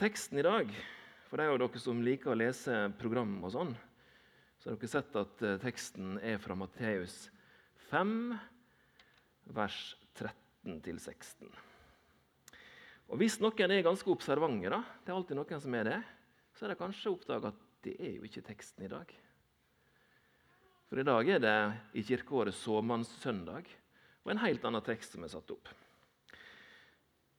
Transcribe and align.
Teksten 0.00 0.38
i 0.38 0.42
dag, 0.42 0.70
for 1.28 1.36
de 1.36 1.44
av 1.44 1.58
dere 1.60 1.80
som 1.82 1.98
liker 2.00 2.30
å 2.32 2.36
lese 2.40 2.72
program 2.96 3.34
og 3.44 3.50
sånn, 3.52 3.74
så 4.56 4.70
har 4.70 4.78
dere 4.80 4.88
sett 4.88 5.18
at 5.20 5.42
eh, 5.44 5.58
teksten 5.60 6.14
er 6.24 6.38
fra 6.40 6.54
Matteus 6.56 7.26
5, 7.90 8.14
vers 9.58 9.80
13-16. 10.16 11.50
Og 13.12 13.20
Hvis 13.20 13.36
noen 13.44 13.74
er 13.76 13.84
ganske 13.84 14.08
observante, 14.08 14.72
da, 14.72 14.80
det 15.04 15.12
er 15.12 15.18
alltid 15.18 15.36
noen 15.36 15.62
som 15.66 15.76
er 15.76 15.90
det, 15.90 16.00
så 16.56 16.64
er 16.64 16.72
det 16.72 16.80
kanskje 16.80 17.12
oppdaga 17.12 17.52
at 17.52 17.60
det 17.84 17.98
er 18.00 18.16
jo 18.16 18.24
ikke 18.24 18.46
teksten 18.48 18.88
i 18.88 18.92
dag. 18.94 19.12
For 20.88 21.04
i 21.04 21.08
dag 21.10 21.34
er 21.36 21.44
det 21.44 21.58
i 21.92 22.08
kirkeåret 22.08 22.56
såmannssøndag 22.56 23.68
og 24.24 24.32
en 24.32 24.44
helt 24.48 24.64
annen 24.64 24.88
tekst 24.88 25.12
som 25.18 25.28
er 25.28 25.36
satt 25.36 25.52
opp. 25.52 25.68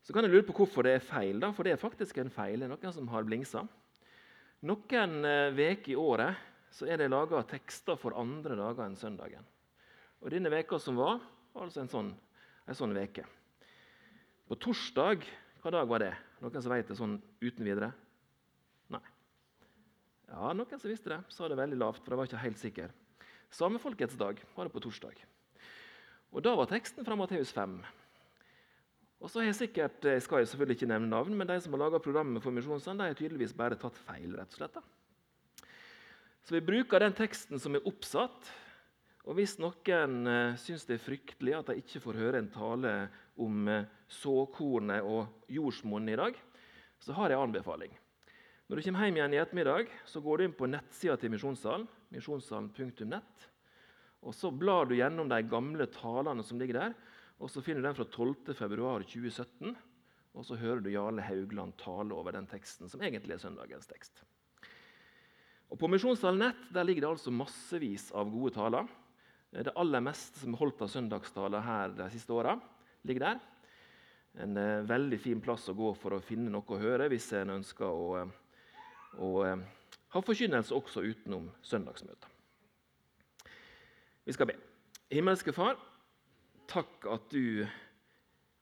Så 0.02 0.14
kan 0.14 0.26
jeg 0.26 0.34
lure 0.34 0.48
på 0.48 0.56
hvorfor 0.58 0.86
det 0.86 0.96
er 0.98 1.04
feil, 1.06 1.40
da, 1.42 1.52
for 1.54 1.68
det 1.68 1.76
er 1.76 1.82
faktisk 1.82 2.18
en 2.22 2.32
feil. 2.34 2.62
Det 2.62 2.68
er 2.68 2.74
noen 2.74 2.96
som 2.96 3.10
har 3.14 3.28
blingsa. 3.28 3.66
Noen 4.66 4.82
uker 4.82 5.58
eh, 5.58 5.92
i 5.94 5.98
året 5.98 6.48
så 6.72 6.88
er 6.88 7.02
det 7.02 7.12
laga 7.12 7.42
tekster 7.50 8.00
for 8.00 8.16
andre 8.18 8.56
dager 8.58 8.86
enn 8.86 8.98
søndagen. 8.98 9.46
Og 10.22 10.32
Denne 10.34 10.52
veka 10.54 10.80
som 10.80 10.98
var, 11.00 11.20
var 11.54 11.68
altså 11.68 11.84
en 11.84 11.92
sånn, 11.92 12.12
en 12.70 12.78
sånn 12.78 12.96
veke. 12.96 13.26
På 14.48 14.58
torsdag, 14.60 15.26
hva 15.62 15.74
dag 15.74 15.90
var 15.90 16.04
det? 16.04 16.14
Noen 16.42 16.64
som 16.64 16.74
vet 16.74 16.90
det 16.90 16.98
sånn 16.98 17.20
uten 17.42 17.68
videre? 17.68 17.92
Nei. 18.94 19.04
Ja, 20.32 20.54
noen 20.56 20.82
som 20.82 20.90
visste 20.90 21.14
det. 21.14 21.20
Sa 21.34 21.50
det 21.50 21.60
veldig 21.60 21.80
lavt, 21.82 22.02
for 22.02 22.14
jeg 22.14 22.22
var 22.22 22.30
ikke 22.30 22.46
helt 22.46 22.62
sikker. 22.62 22.94
Samefolkets 23.52 24.18
dag 24.18 24.40
var 24.56 24.68
det 24.68 24.74
på 24.74 24.82
torsdag. 24.84 25.18
Og 26.32 26.42
Da 26.46 26.56
var 26.56 26.70
teksten 26.72 27.06
fra 27.06 27.18
Matteus 27.20 27.52
5. 27.52 27.82
Og 29.22 29.30
så 29.30 29.40
har 29.40 29.52
Jeg 29.52 29.60
sikkert, 29.60 30.02
jeg 30.02 30.22
skal 30.26 30.48
selvfølgelig 30.48 30.80
ikke 30.80 30.90
nevne 30.90 31.10
navn, 31.10 31.36
men 31.38 31.48
de 31.48 31.60
som 31.62 31.74
har 31.76 31.84
laga 31.84 32.00
programmet 32.02 32.42
for 32.42 32.52
Misjonssand, 32.52 33.02
har 33.02 33.14
tydeligvis 33.14 33.54
bare 33.54 33.78
tatt 33.78 33.96
feil. 33.96 34.34
rett 34.34 34.50
og 34.50 34.58
slett. 34.58 34.78
Så 36.42 36.56
vi 36.56 36.62
bruker 36.66 37.00
den 37.00 37.14
teksten 37.14 37.60
som 37.62 37.76
er 37.76 37.86
oppsatt. 37.86 38.50
Og 39.30 39.38
hvis 39.38 39.60
noen 39.62 40.16
uh, 40.26 40.58
syns 40.58 40.88
det 40.90 40.98
er 40.98 41.06
fryktelig 41.06 41.54
at 41.54 41.70
de 41.70 41.78
ikke 41.78 42.02
får 42.02 42.18
høre 42.18 42.40
en 42.42 42.50
tale 42.50 42.94
om 43.38 43.68
uh, 43.70 43.86
såkornet 44.10 45.06
og 45.06 45.30
jordsmonnet 45.46 46.16
i 46.16 46.22
dag, 46.24 46.40
så 46.98 47.14
har 47.14 47.30
jeg 47.30 47.44
anbefaling. 47.44 47.94
Når 48.66 48.80
du 48.80 48.84
kommer 48.88 49.06
hjem 49.06 49.20
igjen 49.20 49.34
i 49.36 49.42
ettermiddag, 49.44 49.94
så 50.10 50.22
går 50.24 50.38
du 50.38 50.48
inn 50.48 50.58
på 50.58 50.70
nettsida 50.72 51.20
til 51.22 51.30
Misjonssalen, 51.30 51.86
misjonssalen.nett. 52.10 53.48
Og 54.26 54.34
Så 54.34 54.50
blar 54.50 54.90
du 54.90 54.96
gjennom 54.98 55.30
de 55.30 55.42
gamle 55.46 55.86
talene 55.94 56.42
som 56.46 56.58
ligger 56.58 56.80
der, 56.80 56.98
og 57.42 57.50
så 57.50 57.64
finner 57.66 57.82
du 57.82 57.90
den 57.90 57.98
fra 57.98 58.06
12.2.2017. 58.06 59.74
Og 60.32 60.46
så 60.48 60.56
hører 60.56 60.80
du 60.80 60.92
Jarle 60.94 61.24
Haugland 61.26 61.74
tale 61.82 62.16
over 62.16 62.36
den 62.36 62.48
teksten, 62.48 62.88
som 62.88 63.02
egentlig 63.04 63.36
er 63.36 63.42
søndagens 63.42 63.90
tekst. 63.90 64.22
Og 65.72 65.80
På 65.80 65.90
Misjonssalen 65.92 66.40
Nett 66.46 66.70
der 66.72 66.86
ligger 66.88 67.06
det 67.06 67.14
altså 67.16 67.34
massevis 67.34 68.10
av 68.16 68.32
gode 68.32 68.54
taler. 68.56 68.88
Det 69.52 69.74
aller 69.76 70.04
meste 70.04 70.40
som 70.40 70.54
er 70.54 70.62
holdt 70.62 70.84
av 70.86 70.92
søndagstaler 70.92 71.66
her 71.66 71.96
de 71.98 72.08
siste 72.14 72.32
åra, 72.36 72.56
ligger 73.08 73.26
der. 73.26 73.42
En 74.40 74.56
eh, 74.56 74.86
veldig 74.88 75.20
fin 75.20 75.42
plass 75.44 75.68
å 75.68 75.76
gå 75.76 75.92
for 76.00 76.16
å 76.16 76.24
finne 76.24 76.52
noe 76.54 76.64
å 76.64 76.80
høre 76.80 77.10
hvis 77.12 77.28
en 77.36 77.58
ønsker 77.58 77.88
å, 77.88 78.06
eh, 78.22 78.30
å 79.20 79.32
eh, 79.44 79.66
ha 80.16 80.22
forkynnelse 80.24 80.76
også 80.76 81.04
utenom 81.04 81.50
søndagsmøter. 81.68 82.32
Vi 84.24 84.36
skal 84.38 84.48
be. 84.48 84.56
Himmelske 85.12 85.52
Far, 85.52 85.76
takk 86.72 87.06
at 87.12 87.32
du 87.34 87.66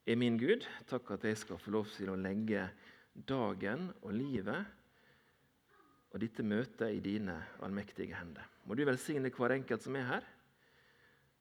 er 0.10 0.18
min 0.18 0.38
Gud. 0.40 0.66
Takk 0.90 1.12
at 1.14 1.28
jeg 1.28 1.38
skal 1.38 1.60
få 1.62 1.74
lov 1.76 1.90
til 1.94 2.10
å 2.10 2.18
legge 2.18 2.66
dagen 3.14 3.90
og 4.02 4.16
livet 4.16 4.76
og 6.10 6.18
dette 6.24 6.42
møtet 6.42 6.96
i 6.96 7.04
dine 7.06 7.36
allmektige 7.62 8.18
hender. 8.18 8.48
Må 8.66 8.74
du 8.74 8.82
velsigne 8.88 9.30
hver 9.30 9.54
enkelt 9.60 9.86
som 9.86 9.98
er 10.00 10.08
her. 10.10 10.26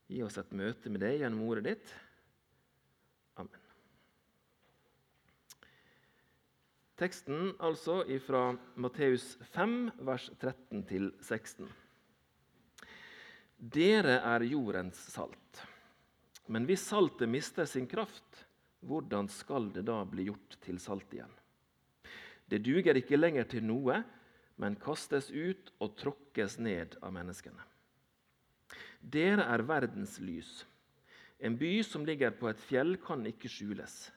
Gi 0.08 0.20
oss 0.24 0.36
et 0.40 0.52
møte 0.56 0.92
med 0.92 1.00
deg 1.04 1.22
gjennom 1.22 1.46
ordet 1.48 1.64
ditt. 1.70 1.94
Amen. 3.40 3.64
Teksten 7.00 7.52
altså 7.64 8.02
fra 8.26 8.50
Matteus 8.76 9.36
5, 9.54 9.76
vers 10.04 10.28
13-16. 10.36 11.68
Dere 13.58 14.20
er 14.20 14.44
jordens 14.50 15.00
salt. 15.14 15.47
Men 16.48 16.64
hvis 16.68 16.86
saltet 16.88 17.28
mister 17.28 17.68
sin 17.68 17.86
kraft, 17.88 18.44
hvordan 18.80 19.28
skal 19.28 19.68
det 19.74 19.84
da 19.88 20.00
bli 20.08 20.28
gjort 20.28 20.56
til 20.64 20.78
salt 20.80 21.12
igjen? 21.12 21.32
Det 22.48 22.62
duger 22.64 22.96
ikke 22.96 23.18
lenger 23.18 23.48
til 23.50 23.66
noe, 23.68 24.00
men 24.58 24.78
kastes 24.80 25.28
ut 25.30 25.70
og 25.84 25.96
tråkkes 26.00 26.56
ned 26.62 26.96
av 27.04 27.12
menneskene. 27.14 27.60
Dere 28.98 29.44
er 29.46 29.62
verdens 29.68 30.16
lys. 30.24 30.64
En 31.38 31.54
by 31.58 31.82
som 31.86 32.06
ligger 32.06 32.32
på 32.34 32.48
et 32.50 32.62
fjell, 32.64 32.96
kan 32.98 33.22
ikke 33.28 33.50
skjules. 33.52 34.08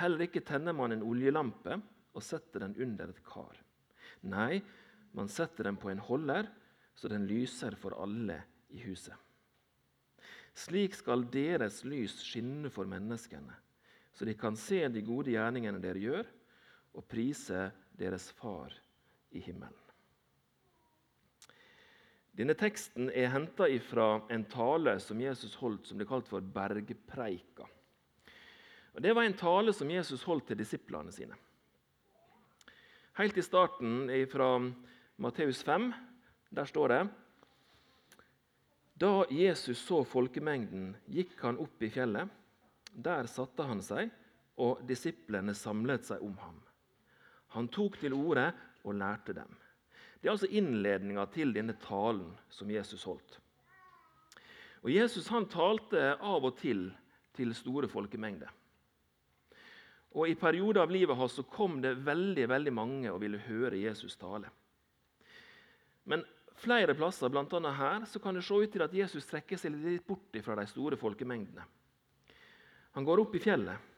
Heller 0.00 0.24
ikke 0.26 0.44
tenner 0.46 0.72
man 0.76 0.94
en 0.94 1.04
oljelampe 1.04 1.76
og 2.14 2.24
setter 2.24 2.64
den 2.64 2.78
under 2.80 3.10
et 3.10 3.20
kar. 3.26 3.58
Nei, 4.24 4.62
man 5.12 5.28
setter 5.28 5.68
den 5.68 5.76
på 5.80 5.90
en 5.92 6.00
holder, 6.02 6.48
så 6.94 7.10
den 7.10 7.26
lyser 7.28 7.76
for 7.78 7.98
alle 8.00 8.40
i 8.72 8.80
huset. 8.86 9.14
Slik 10.54 10.94
skal 10.94 11.26
deres 11.32 11.82
lys 11.84 12.14
skinne 12.22 12.70
for 12.70 12.86
menneskene, 12.86 13.54
så 14.14 14.26
de 14.26 14.36
kan 14.38 14.54
se 14.58 14.84
de 14.88 15.02
gode 15.02 15.34
gjerningene 15.34 15.82
dere 15.82 16.02
gjør, 16.02 16.28
og 16.94 17.08
prise 17.10 17.72
deres 17.98 18.28
Far 18.38 18.70
i 19.34 19.42
himmelen. 19.42 19.80
Denne 22.34 22.54
teksten 22.58 23.12
er 23.14 23.30
henta 23.30 23.68
fra 23.86 24.08
en 24.34 24.44
tale 24.50 24.96
som 25.02 25.20
Jesus 25.22 25.54
holdt 25.60 25.86
som 25.86 25.98
ble 25.98 26.06
kalt 26.06 26.26
for 26.30 26.42
bergpreika. 26.42 27.66
Og 28.94 29.02
Det 29.02 29.14
var 29.14 29.26
en 29.26 29.38
tale 29.38 29.74
som 29.74 29.90
Jesus 29.90 30.22
holdt 30.22 30.48
til 30.50 30.58
disiplene 30.58 31.12
sine. 31.14 31.34
Helt 33.18 33.38
i 33.38 33.42
starten 33.42 34.10
fra 34.30 34.48
Matteus 35.22 35.62
5 35.62 35.92
der 36.54 36.66
står 36.66 36.88
det 36.90 37.02
da 38.94 39.24
Jesus 39.30 39.80
så 39.82 40.04
folkemengden, 40.06 40.92
gikk 41.10 41.34
han 41.42 41.58
opp 41.58 41.82
i 41.82 41.90
fjellet. 41.90 42.30
Der 42.94 43.26
satte 43.26 43.66
han 43.66 43.82
seg, 43.82 44.12
og 44.54 44.84
disiplene 44.86 45.54
samlet 45.58 46.06
seg 46.06 46.22
om 46.22 46.36
ham. 46.38 46.60
Han 47.56 47.68
tok 47.74 47.98
til 47.98 48.14
orde 48.14 48.52
og 48.84 48.94
lærte 48.98 49.34
dem. 49.34 49.50
Det 50.20 50.28
er 50.28 50.36
altså 50.36 50.50
innledninga 50.50 51.26
til 51.34 51.50
denne 51.52 51.74
talen 51.82 52.30
som 52.48 52.70
Jesus 52.70 53.02
holdt. 53.04 53.40
Og 54.84 54.92
Jesus 54.92 55.26
han 55.32 55.48
talte 55.50 56.14
av 56.14 56.44
og 56.44 56.54
til 56.60 56.86
til 57.34 57.50
store 57.56 57.88
folkemengder. 57.90 58.50
Og 60.14 60.30
I 60.30 60.36
perioder 60.38 60.84
av 60.84 60.92
livet 60.94 61.18
hans 61.18 61.34
så 61.34 61.42
kom 61.50 61.80
det 61.82 61.96
veldig 62.06 62.46
veldig 62.46 62.72
mange 62.74 63.10
og 63.10 63.18
ville 63.24 63.40
høre 63.48 63.80
Jesus 63.80 64.14
tale. 64.20 64.46
Men 66.06 66.22
flere 66.60 66.94
plasser, 66.94 67.28
bl.a. 67.32 67.72
her, 67.78 68.04
så 68.06 68.20
kan 68.22 68.36
det 68.36 68.44
se 68.46 68.54
ut 68.54 68.72
til 68.72 68.84
at 68.84 68.94
Jesus 68.94 69.26
trekker 69.26 69.58
seg 69.60 69.74
litt 69.74 70.06
bort 70.06 70.38
fra 70.44 70.56
de 70.58 70.66
store 70.70 70.98
folkemengdene. 71.00 71.66
Han 72.94 73.06
går 73.06 73.24
opp 73.24 73.34
i 73.34 73.42
fjellet, 73.42 73.90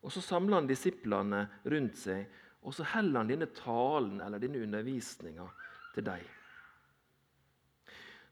og 0.00 0.12
så 0.14 0.22
samler 0.24 0.60
han 0.60 0.68
disiplene 0.70 1.42
rundt 1.68 1.98
seg. 2.00 2.24
Og 2.64 2.74
så 2.74 2.86
heller 2.94 3.20
han 3.20 3.30
denne 3.30 3.48
talen 3.54 4.22
eller 4.24 4.40
denne 4.42 4.62
undervisninga 4.64 5.46
til 5.94 6.06
dem. 6.06 6.24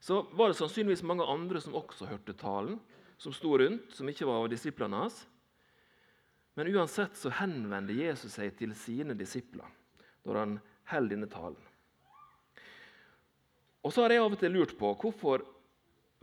Så 0.01 0.23
var 0.39 0.51
det 0.51 0.59
sannsynligvis 0.59 1.05
mange 1.07 1.27
andre 1.27 1.61
som 1.63 1.77
også 1.77 2.09
hørte 2.11 2.37
talen, 2.39 2.79
som 3.19 3.33
sto 3.35 3.55
rundt, 3.59 3.91
som 3.97 4.09
ikke 4.09 4.29
var 4.29 4.45
av 4.45 4.51
disiplene 4.53 5.03
hans. 5.05 5.23
Men 6.57 6.71
uansett 6.73 7.17
så 7.19 7.33
henvender 7.37 7.97
Jesus 7.97 8.37
seg 8.39 8.55
til 8.57 8.73
sine 8.79 9.17
disipler 9.19 9.69
når 10.27 10.41
han 10.41 10.55
holder 10.91 11.13
denne 11.13 11.29
talen. 11.31 11.61
Og 13.87 13.93
så 13.95 14.03
har 14.03 14.17
jeg 14.17 14.23
av 14.25 14.35
og 14.35 14.41
til 14.41 14.51
lurt 14.51 14.75
på 14.79 14.89
hvorfor 14.99 15.45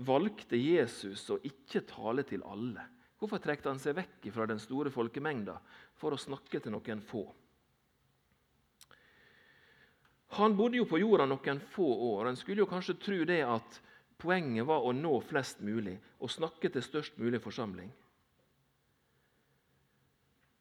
valgte 0.03 0.59
Jesus 0.59 1.23
å 1.31 1.39
ikke 1.47 1.85
tale 1.87 2.25
til 2.27 2.43
alle? 2.43 2.83
Hvorfor 3.15 3.39
trekte 3.39 3.71
han 3.71 3.79
seg 3.79 3.95
vekk 3.95 4.27
fra 4.35 4.47
den 4.49 4.59
store 4.59 4.91
folkemengda 4.91 5.55
for 5.95 6.11
å 6.11 6.19
snakke 6.19 6.59
til 6.59 6.75
noen 6.75 6.99
få? 7.07 7.23
Han 10.33 10.57
bodde 10.57 10.81
jo 10.81 10.89
på 10.89 10.99
jorda 10.99 11.27
noen 11.29 11.61
få 11.71 11.87
år. 12.09 12.31
En 12.31 12.39
skulle 12.39 12.65
jo 12.65 12.69
kanskje 12.69 12.97
tro 12.99 13.19
det 13.29 13.39
at 13.47 13.79
poenget 14.19 14.67
var 14.67 14.83
å 14.83 14.91
nå 14.97 15.13
flest 15.23 15.61
mulig 15.63 15.95
og 16.19 16.31
snakke 16.33 16.71
til 16.73 16.83
størst 16.83 17.15
mulig 17.21 17.39
forsamling. 17.43 17.91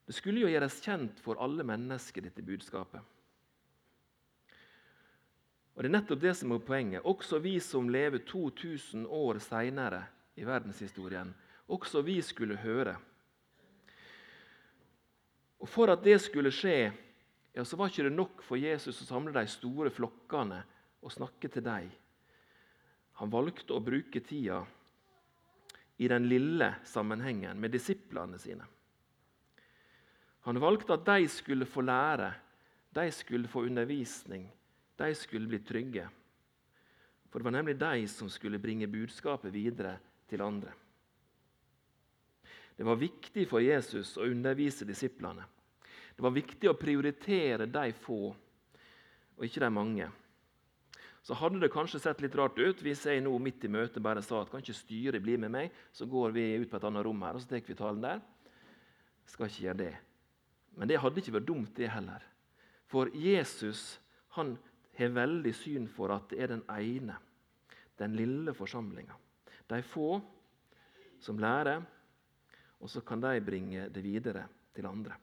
Det 0.06 0.14
skulle 0.14 0.44
jo 0.44 0.50
gjøres 0.52 0.78
kjent 0.84 1.18
for 1.24 1.40
alle 1.40 1.64
mennesker, 1.66 2.26
dette 2.26 2.44
budskapet. 2.44 3.00
Og 5.74 5.82
Det 5.82 5.88
er 5.88 5.94
nettopp 5.96 6.20
det 6.20 6.34
som 6.36 6.52
er 6.52 6.64
poenget. 6.66 7.04
Også 7.04 7.38
vi 7.40 7.58
som 7.60 7.88
lever 7.88 8.18
2000 8.28 9.06
år 9.06 9.40
seinere 9.40 10.02
i 10.36 10.44
verdenshistorien, 10.44 11.32
også 11.68 12.02
vi 12.02 12.18
skulle 12.22 12.56
høre. 12.56 12.96
Og 15.60 15.68
For 15.68 15.92
at 15.92 16.04
det 16.04 16.18
skulle 16.20 16.50
skje, 16.52 16.92
ja, 17.54 17.64
så 17.64 17.76
var 17.76 17.88
ikke 17.88 18.08
det 18.08 18.12
nok 18.12 18.42
for 18.42 18.56
Jesus 18.56 19.00
å 19.02 19.08
samle 19.08 19.32
de 19.32 19.46
store 19.48 19.90
flokkene 19.90 20.62
og 21.02 21.12
snakke 21.12 21.48
til 21.48 21.64
dem. 21.64 21.90
Han 23.20 23.30
valgte 23.30 23.76
å 23.76 23.84
bruke 23.84 24.20
tida 24.24 24.62
i 26.02 26.08
den 26.08 26.26
lille 26.28 26.72
sammenhengen 26.88 27.60
med 27.60 27.70
disiplene 27.70 28.40
sine. 28.40 28.64
Han 30.42 30.58
valgte 30.58 30.96
at 30.96 31.06
de 31.06 31.28
skulle 31.30 31.68
få 31.68 31.84
lære, 31.86 32.32
de 32.92 33.04
skulle 33.14 33.48
få 33.48 33.62
undervisning, 33.68 34.48
de 35.00 35.14
skulle 35.16 35.48
bli 35.48 35.60
trygge. 35.64 36.06
For 37.30 37.40
det 37.40 37.48
var 37.48 37.56
nemlig 37.56 37.78
de 37.80 38.06
som 38.12 38.28
skulle 38.30 38.60
bringe 38.60 38.90
budskapet 38.90 39.54
videre 39.54 39.96
til 40.28 40.42
andre. 40.44 40.72
Det 42.76 42.84
var 42.84 43.00
viktig 43.00 43.46
for 43.48 43.64
Jesus 43.64 44.16
å 44.18 44.26
undervise 44.28 44.84
disiplene. 44.88 45.44
Det 46.16 46.24
var 46.24 46.34
viktig 46.34 46.68
å 46.68 46.76
prioritere 46.76 47.68
de 47.68 47.92
få, 47.96 48.32
og 49.36 49.46
ikke 49.46 49.62
de 49.64 49.70
mange. 49.72 50.08
Så 51.22 51.36
hadde 51.38 51.60
det 51.62 51.70
kanskje 51.72 52.00
sett 52.02 52.20
litt 52.24 52.34
rart 52.36 52.58
ut 52.58 52.80
hvis 52.82 53.04
jeg 53.06 53.22
nå 53.22 53.32
midt 53.38 53.64
i 53.64 53.70
møtet 53.70 54.02
bare 54.02 54.24
sa 54.26 54.40
at 54.42 54.50
kan 54.50 54.62
ikke 54.64 54.74
styret 54.74 55.22
bli 55.22 55.36
med 55.38 55.52
meg, 55.54 55.70
så 55.94 56.08
går 56.10 56.34
vi 56.34 56.46
ut 56.58 56.70
på 56.70 56.80
et 56.80 56.86
annet 56.88 57.06
rom 57.06 57.22
her 57.22 57.38
og 57.38 57.44
så 57.44 57.52
tar 57.52 57.62
vi 57.68 57.78
talen 57.78 58.02
der. 58.02 58.22
Skal 59.30 59.46
ikke 59.46 59.68
gjøre 59.68 59.80
det. 59.84 59.92
Men 60.76 60.90
det 60.90 60.98
hadde 60.98 61.22
ikke 61.22 61.36
vært 61.36 61.48
dumt, 61.48 61.72
det 61.76 61.92
heller. 61.92 62.24
For 62.90 63.12
Jesus 63.14 64.00
han 64.34 64.56
har 64.98 65.14
veldig 65.16 65.54
syn 65.56 65.88
for 65.88 66.12
at 66.14 66.28
det 66.30 66.42
er 66.42 66.52
den 66.52 66.64
ene, 66.70 67.16
den 67.98 68.16
lille 68.16 68.54
forsamlinga. 68.54 69.16
De 69.68 69.80
få 69.82 70.20
som 71.22 71.38
lærer, 71.40 71.82
og 72.82 72.90
så 72.90 73.00
kan 73.06 73.22
de 73.22 73.40
bringe 73.44 73.88
det 73.94 74.02
videre 74.04 74.46
til 74.74 74.88
andre. 74.90 75.16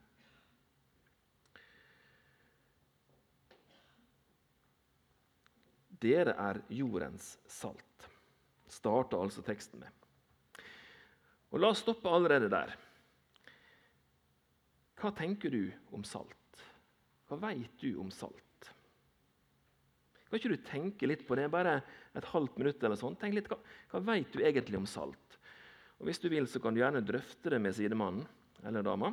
Dere 6.00 6.32
er 6.40 6.62
jordens 6.72 7.34
salt, 7.52 8.06
starter 8.72 9.20
altså 9.20 9.44
teksten 9.44 9.82
med. 9.84 9.92
Og 11.52 11.60
La 11.60 11.74
oss 11.74 11.82
stoppe 11.84 12.08
allerede 12.08 12.48
der. 12.52 12.76
Hva 15.00 15.12
tenker 15.16 15.52
du 15.52 15.66
om 15.96 16.06
salt? 16.08 16.64
Hva 17.28 17.40
veit 17.44 17.76
du 17.82 18.00
om 18.00 18.12
salt? 18.14 18.49
Kan 20.30 20.38
ikke 20.38 20.52
du 20.54 20.66
tenke 20.66 21.10
litt 21.10 21.26
på 21.26 21.38
det? 21.40 21.48
Bare 21.50 21.80
et 22.18 22.28
halvt 22.32 22.60
minutt 22.62 22.84
eller 22.86 23.00
sånn. 23.00 23.18
Tenk 23.18 23.34
litt, 23.34 23.50
Hva, 23.50 23.58
hva 23.94 24.02
veit 24.12 24.30
du 24.34 24.44
egentlig 24.44 24.78
om 24.78 24.86
salt? 24.90 25.40
Og 26.00 26.08
Hvis 26.08 26.22
du 26.22 26.30
vil, 26.32 26.48
så 26.48 26.62
kan 26.64 26.76
du 26.76 26.84
gjerne 26.84 27.02
drøfte 27.04 27.52
det 27.52 27.60
med 27.60 27.76
sidemannen 27.76 28.24
eller 28.64 28.86
dama. 28.86 29.12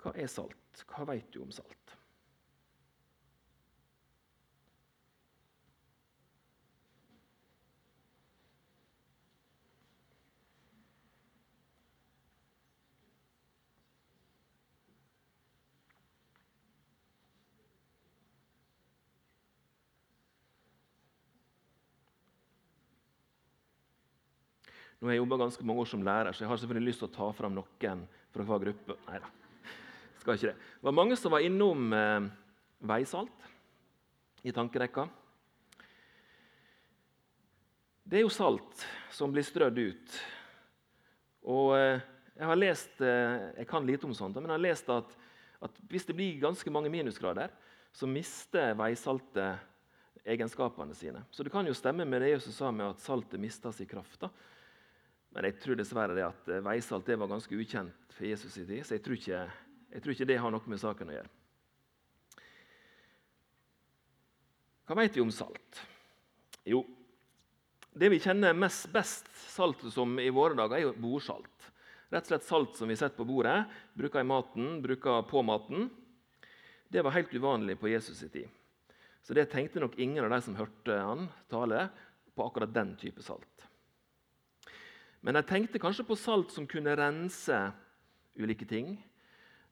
Hva 0.00 0.12
er 0.16 0.28
salt? 0.30 0.84
Hva 0.92 1.08
veit 1.08 1.32
du 1.32 1.40
om 1.42 1.50
salt? 1.54 1.96
Nå 25.00 25.08
har 25.08 25.14
jeg 25.16 25.22
jobba 25.22 25.38
ganske 25.40 25.64
mange 25.64 25.80
år 25.80 25.88
som 25.88 26.02
lærer, 26.04 26.36
så 26.36 26.44
jeg 26.44 26.50
har 26.50 26.58
selvfølgelig 26.60 26.90
lyst 26.90 27.00
til 27.00 27.08
å 27.08 27.14
ta 27.14 27.26
fram 27.32 27.54
noen 27.56 28.02
fra 28.34 28.44
hver 28.44 28.64
gruppe. 28.66 28.96
Nei 29.06 29.20
da, 29.22 29.30
skal 30.20 30.36
ikke 30.36 30.50
det. 30.50 30.66
Det 30.76 30.88
var 30.90 30.96
mange 30.98 31.16
som 31.16 31.32
var 31.32 31.44
innom 31.46 31.94
eh, 31.96 32.26
veisalt 32.90 33.46
i 34.44 34.52
tankerekka. 34.52 35.06
Det 38.04 38.20
er 38.20 38.26
jo 38.26 38.34
salt 38.34 38.84
som 39.16 39.32
blir 39.32 39.46
strødd 39.46 39.80
ut. 39.80 40.20
Og 41.48 41.72
eh, 41.78 42.04
jeg 42.36 42.48
har 42.50 42.60
lest 42.60 43.00
eh, 43.00 43.48
Jeg 43.62 43.70
kan 43.72 43.88
lite 43.88 44.04
om 44.08 44.14
sånt, 44.16 44.36
men 44.36 44.52
jeg 44.52 44.58
har 44.58 44.66
lest 44.66 44.92
at, 44.92 45.16
at 45.64 45.82
hvis 45.88 46.04
det 46.08 46.18
blir 46.18 46.44
ganske 46.44 46.76
mange 46.76 46.92
minusgrader, 46.92 47.48
så 47.96 48.04
mister 48.04 48.76
veisaltet 48.76 49.66
egenskapene 50.28 50.92
sine. 50.94 51.24
Så 51.32 51.40
det 51.40 51.56
kan 51.56 51.64
jo 51.64 51.72
stemme 51.72 52.04
med 52.04 52.20
det 52.20 52.34
Jesus 52.34 52.60
sa 52.60 52.68
med 52.68 52.92
at 52.92 53.00
saltet 53.00 53.40
mister 53.40 53.72
sin 53.72 53.88
kraft. 53.88 54.28
Men 55.30 55.46
jeg 55.46 55.60
tror 55.62 55.78
dessverre 55.78 56.16
det 56.16 56.26
at 56.26 56.48
eh, 56.50 56.62
veisalt 56.64 57.06
det 57.06 57.18
var 57.20 57.30
ganske 57.30 57.54
ukjent 57.54 58.14
for 58.16 58.26
Jesus 58.26 58.56
i 58.58 58.64
tid. 58.66 58.86
Så 58.86 58.96
jeg 58.96 59.04
tror, 59.04 59.18
ikke, 59.18 59.42
jeg 59.94 60.02
tror 60.02 60.16
ikke 60.16 60.28
det 60.30 60.40
har 60.42 60.54
noe 60.54 60.72
med 60.72 60.82
saken 60.82 61.12
å 61.12 61.18
gjøre. 61.18 61.34
Hva 64.90 64.98
vet 64.98 65.14
vi 65.14 65.22
om 65.22 65.30
salt? 65.30 65.84
Jo, 66.66 66.82
det 67.94 68.10
vi 68.10 68.20
kjenner 68.22 68.54
mest 68.54 68.88
best 68.94 69.30
salt 69.50 69.82
som 69.94 70.18
i 70.22 70.30
våre 70.34 70.58
dager, 70.58 70.78
er 70.78 70.88
jo 70.88 70.96
bordsalt. 70.98 71.70
Rett 72.10 72.26
og 72.26 72.32
slett 72.32 72.46
salt 72.46 72.78
som 72.78 72.90
vi 72.90 72.96
setter 72.98 73.18
på 73.18 73.26
bordet, 73.26 73.64
bruker 73.94 74.22
i 74.22 74.26
maten, 74.26 74.78
bruker 74.82 75.22
på 75.30 75.42
maten. 75.46 75.88
Det 76.90 77.02
var 77.06 77.14
helt 77.14 77.34
uvanlig 77.34 77.76
på 77.78 77.90
Jesus' 77.90 78.24
i 78.26 78.30
tid. 78.34 78.48
Så 79.22 79.34
det 79.34 79.50
tenkte 79.52 79.82
nok 79.82 79.98
ingen 79.98 80.24
av 80.24 80.32
de 80.34 80.40
som 80.42 80.58
hørte 80.58 80.96
han 80.98 81.28
tale, 81.50 81.88
på 82.34 82.46
akkurat 82.46 82.72
den 82.74 82.94
type 82.98 83.22
salt. 83.22 83.49
Men 85.20 85.36
jeg 85.36 85.48
tenkte 85.50 85.80
kanskje 85.82 86.06
på 86.08 86.16
salt 86.16 86.52
som 86.54 86.68
kunne 86.68 86.96
rense 86.96 87.56
ulike 88.40 88.64
ting. 88.68 88.94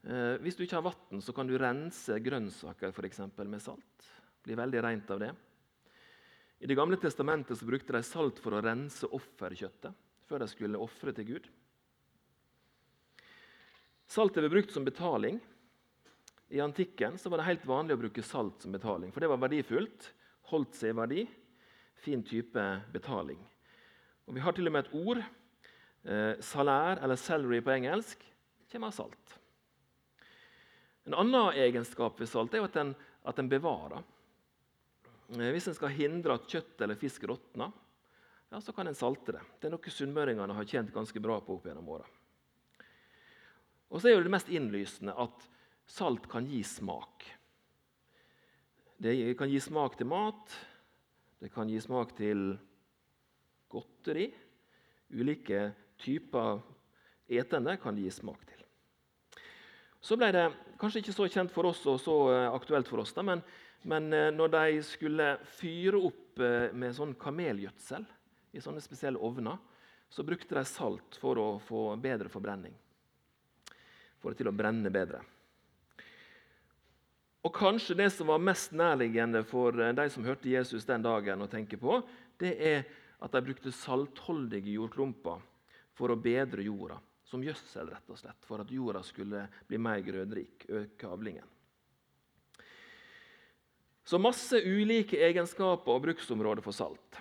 Eh, 0.05 0.37
hvis 0.45 0.59
du 0.59 0.65
ikke 0.65 0.77
har 0.77 0.85
vann, 0.91 1.23
så 1.25 1.33
kan 1.33 1.49
du 1.49 1.57
rense 1.59 2.19
grønnsaker 2.21 2.93
for 2.93 3.09
eksempel, 3.09 3.49
med 3.49 3.65
salt. 3.65 4.09
Blir 4.45 4.61
veldig 4.61 4.83
rent 4.85 5.11
av 5.15 5.23
det. 5.25 5.33
I 6.61 6.67
Det 6.67 6.77
gamle 6.77 6.99
testamentet 7.01 7.63
brukte 7.63 7.95
de 7.95 8.03
salt 8.03 8.39
for 8.43 8.57
å 8.57 8.63
rense 8.63 9.07
offerkjøttet 9.07 9.95
før 10.29 10.43
de 10.43 10.49
skulle 10.51 10.81
ofre 10.85 11.15
til 11.17 11.25
Gud. 11.25 11.49
Salt 14.09 14.37
ble 14.37 14.51
brukt 14.53 14.73
som 14.73 14.85
betaling. 14.85 15.39
I 16.49 16.61
antikken 16.65 17.17
var 17.25 17.41
det 17.41 17.49
helt 17.49 17.67
vanlig 17.69 17.97
å 17.97 18.01
bruke 18.01 18.25
salt 18.25 18.65
som 18.65 18.73
betaling, 18.73 19.13
for 19.13 19.21
det 19.21 19.29
var 19.29 19.41
verdifullt. 19.41 20.13
Holdt 20.49 20.77
seg 20.77 20.93
i 20.93 20.97
verdi. 20.97 21.25
Fin 22.01 22.23
type 22.25 22.65
betaling. 22.93 23.41
Og 24.29 24.37
Vi 24.37 24.45
har 24.45 24.53
til 24.53 24.69
og 24.69 24.75
med 24.77 24.87
et 24.87 24.95
ord 24.95 25.25
Eh, 26.09 26.41
salær, 26.41 26.97
eller 26.97 27.17
celery 27.17 27.61
på 27.61 27.71
engelsk, 27.71 28.23
kommer 28.73 28.87
av 28.87 28.97
salt. 28.97 29.35
En 31.05 31.15
annen 31.15 31.59
egenskap 31.59 32.21
ved 32.21 32.31
salt 32.31 32.55
er 32.55 32.65
at 32.65 32.77
den, 32.77 32.95
at 33.29 33.37
den 33.37 33.51
bevarer. 33.51 34.05
Eh, 35.35 35.51
hvis 35.53 35.69
en 35.69 35.77
skal 35.77 35.93
hindre 35.93 36.39
at 36.39 36.47
kjøtt 36.49 36.85
eller 36.85 36.97
fisk 36.97 37.27
råtner, 37.29 37.75
ja, 38.49 38.61
så 38.65 38.73
kan 38.73 38.89
en 38.89 38.97
salte 38.97 39.35
det. 39.37 39.43
Det 39.61 39.69
er 39.69 39.75
noe 39.75 39.93
sunnmøringene 39.93 40.57
har 40.57 40.69
tjent 40.69 40.95
ganske 40.95 41.21
bra 41.21 41.37
på 41.45 41.59
opp 41.59 41.67
gjennom 41.69 41.91
åra. 41.93 42.07
Og 43.93 44.01
så 44.01 44.09
er 44.09 44.17
jo 44.17 44.25
det 44.25 44.33
mest 44.33 44.49
innlysende 44.53 45.13
at 45.13 45.45
salt 45.89 46.25
kan 46.31 46.49
gi 46.49 46.63
smak. 46.65 47.27
Det 48.97 49.13
kan 49.39 49.53
gi 49.53 49.61
smak 49.61 49.99
til 49.99 50.09
mat, 50.09 50.57
det 51.39 51.53
kan 51.53 51.69
gi 51.69 51.77
smak 51.81 52.17
til 52.17 52.57
godteri. 53.73 54.29
Ulike 55.15 55.71
typer 56.01 56.61
etende 57.29 57.77
kan 57.81 57.97
gi 57.99 58.11
smak 58.13 58.45
til. 58.49 58.65
Så 60.01 60.17
ble 60.17 60.31
det 60.33 60.47
kanskje 60.79 61.03
ikke 61.03 61.17
så 61.17 61.27
kjent 61.29 61.53
for 61.53 61.69
oss 61.69 61.81
og 61.91 61.99
så 62.01 62.17
eh, 62.33 62.45
aktuelt 62.55 62.89
for 62.89 63.03
oss, 63.03 63.13
da, 63.17 63.25
men, 63.27 63.43
men 63.89 64.13
eh, 64.15 64.29
når 64.35 64.53
de 64.55 64.83
skulle 64.87 65.33
fyre 65.59 65.99
opp 66.09 66.43
eh, 66.43 66.71
med 66.73 66.95
sånn 66.97 67.17
kamelgjødsel 67.19 68.07
i 68.55 68.63
sånne 68.63 68.83
spesielle 68.83 69.21
ovner, 69.21 69.59
så 70.09 70.25
brukte 70.25 70.55
de 70.57 70.63
salt 70.65 71.19
for 71.21 71.41
å 71.41 71.49
få 71.61 71.91
bedre 72.01 72.31
forbrenning. 72.33 72.77
For 74.23 74.33
det 74.33 74.41
til 74.41 74.51
å 74.51 74.57
brenne 74.57 74.91
bedre. 74.93 75.21
Og 77.45 77.53
Kanskje 77.55 77.97
det 77.99 78.09
som 78.15 78.31
var 78.31 78.41
mest 78.43 78.73
nærliggende 78.77 79.45
for 79.47 79.77
de 79.77 80.07
som 80.11 80.25
hørte 80.27 80.51
Jesus 80.51 80.87
den 80.89 81.05
dagen, 81.05 81.43
å 81.45 81.51
tenke 81.51 81.79
på, 81.81 82.01
det 82.41 82.55
er 82.57 82.89
at 83.19 83.35
de 83.35 83.43
brukte 83.43 83.75
saltholdige 83.75 84.77
jordklumper 84.77 85.43
for 85.99 86.15
å 86.15 86.19
bedre 86.21 86.65
jorda. 86.67 86.99
Som 87.29 87.43
gjødsel, 87.45 87.91
rett 87.93 88.09
og 88.09 88.17
slett, 88.17 88.41
for 88.49 88.63
at 88.63 88.71
jorda 88.73 89.03
skulle 89.05 89.43
bli 89.69 89.81
mer 89.83 90.01
grønnrik. 90.01 90.65
Øke 90.69 91.11
avlingen. 91.11 91.45
Så 94.09 94.17
masse 94.17 94.57
ulike 94.65 95.19
egenskaper 95.21 95.93
og 95.93 96.07
bruksområder 96.07 96.65
for 96.65 96.73
salt. 96.73 97.19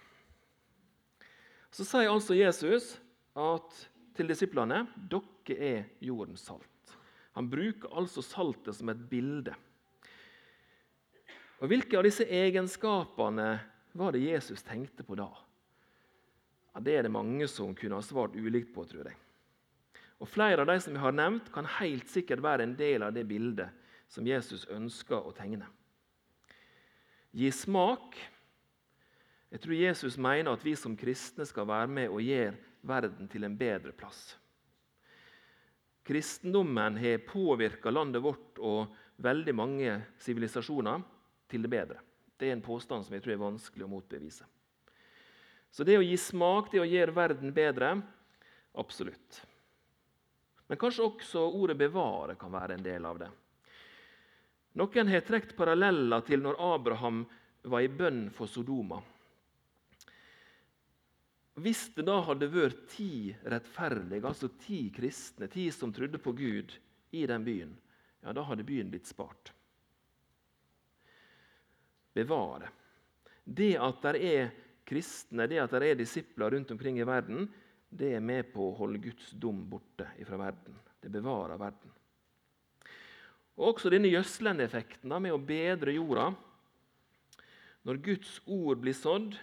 Så 1.75 1.83
sier 1.83 2.07
altså 2.07 2.37
Jesus 2.37 2.93
at 3.35 3.81
til 4.15 4.31
disiplene 4.31 4.85
dere 5.11 5.57
er 5.59 5.81
jordens 5.99 6.45
salt. 6.47 6.95
Han 7.35 7.49
bruker 7.51 7.91
altså 7.91 8.23
saltet 8.23 8.79
som 8.79 8.89
et 8.89 9.01
bilde. 9.11 9.51
Og 11.59 11.67
Hvilke 11.67 11.99
av 11.99 12.07
disse 12.07 12.23
egenskapene 12.23 13.49
var 13.97 14.15
det 14.15 14.23
Jesus 14.23 14.63
tenkte 14.63 15.03
på 15.03 15.17
da? 15.19 15.27
Ja, 16.77 16.81
det 16.85 16.93
er 16.93 17.07
det 17.07 17.09
mange 17.09 17.47
som 17.49 17.71
kunne 17.73 17.97
ha 17.97 18.05
svart 18.05 18.35
ulikt 18.37 18.69
på, 18.69 18.83
tror 18.85 19.07
jeg. 19.09 19.17
Og 20.21 20.29
Flere 20.29 20.61
av 20.61 20.69
de 20.69 20.75
som 20.77 20.93
vi 20.93 21.01
har 21.01 21.15
nevnt, 21.15 21.47
kan 21.49 21.65
helt 21.79 22.05
sikkert 22.13 22.43
være 22.45 22.67
en 22.67 22.75
del 22.77 23.01
av 23.01 23.15
det 23.15 23.23
bildet 23.25 23.73
som 24.13 24.27
Jesus 24.29 24.67
ønsker 24.69 25.25
å 25.25 25.31
tegne. 25.33 25.65
Gi 27.33 27.49
smak. 27.49 28.13
Jeg 29.49 29.63
tror 29.63 29.73
Jesus 29.73 30.19
mener 30.21 30.53
at 30.53 30.65
vi 30.65 30.75
som 30.77 30.93
kristne 30.93 31.47
skal 31.49 31.65
være 31.65 31.89
med 31.89 32.13
og 32.13 32.21
gjøre 32.21 32.53
verden 32.85 33.29
til 33.31 33.47
en 33.47 33.55
bedre 33.57 33.95
plass. 33.97 34.35
Kristendommen 36.05 36.99
har 37.01 37.25
påvirka 37.25 37.89
landet 37.89 38.21
vårt 38.21 38.61
og 38.61 38.93
veldig 39.25 39.57
mange 39.57 39.97
sivilisasjoner 40.21 41.01
til 41.49 41.65
det 41.65 41.73
bedre. 41.73 42.05
Det 42.37 42.51
er 42.51 42.59
en 42.59 42.61
påstand 42.61 43.07
som 43.07 43.17
jeg 43.17 43.25
tror 43.25 43.33
er 43.33 43.43
vanskelig 43.47 43.87
å 43.87 43.91
motbevise. 43.95 44.45
Så 45.71 45.83
det 45.83 45.97
å 45.99 46.05
gi 46.05 46.17
smak, 46.17 46.71
det 46.71 46.81
å 46.81 46.87
gjøre 46.87 47.15
verden 47.15 47.53
bedre 47.53 47.95
absolutt. 48.77 49.41
Men 50.67 50.79
kanskje 50.79 51.05
også 51.05 51.43
ordet 51.47 51.77
'bevare' 51.77 52.37
kan 52.39 52.51
være 52.51 52.73
en 52.73 52.83
del 52.83 53.05
av 53.05 53.19
det. 53.19 53.29
Noen 54.77 55.07
har 55.07 55.23
trukket 55.25 55.55
paralleller 55.57 56.21
til 56.21 56.43
når 56.43 56.59
Abraham 56.61 57.23
var 57.63 57.81
i 57.81 57.87
bønn 57.89 58.27
for 58.29 58.47
Sodoma. 58.47 58.99
Hvis 61.57 61.87
det 61.95 62.05
da 62.05 62.19
hadde 62.21 62.51
vært 62.53 62.83
ti 62.93 63.33
rettferdige, 63.49 64.27
altså 64.27 64.51
ti 64.61 64.91
kristne, 64.93 65.47
ti 65.49 65.71
som 65.73 65.93
trodde 65.93 66.21
på 66.21 66.35
Gud, 66.37 66.75
i 67.11 67.25
den 67.25 67.43
byen, 67.43 67.71
ja, 68.21 68.33
da 68.33 68.43
hadde 68.45 68.67
byen 68.67 68.91
blitt 68.91 69.07
spart. 69.09 69.53
Bevare. 72.13 72.69
Det 73.43 73.73
at 73.79 74.03
det 74.03 74.21
er 74.21 74.51
kristne, 74.87 75.47
det 75.49 75.59
at 75.61 75.73
det 75.75 75.91
er 75.91 75.99
disipler 75.99 76.55
rundt 76.55 76.71
omkring 76.73 76.99
i 77.01 77.07
verden, 77.07 77.47
det 77.89 78.13
er 78.17 78.23
med 78.23 78.49
på 78.53 78.69
å 78.69 78.75
holde 78.79 79.01
Guds 79.03 79.31
dom 79.39 79.61
borte 79.69 80.07
fra 80.27 80.39
verden. 80.39 80.75
Det 81.01 81.11
bevarer 81.11 81.59
verden. 81.59 81.93
Og 83.57 83.73
Også 83.73 83.89
denne 83.89 84.09
gjødslende 84.11 84.65
effekten 84.67 85.13
med 85.21 85.33
å 85.33 85.41
bedre 85.41 85.95
jorda. 85.95 86.29
Når 87.87 88.01
Guds 88.03 88.33
ord 88.45 88.81
blir 88.83 88.95
sådd, 88.97 89.37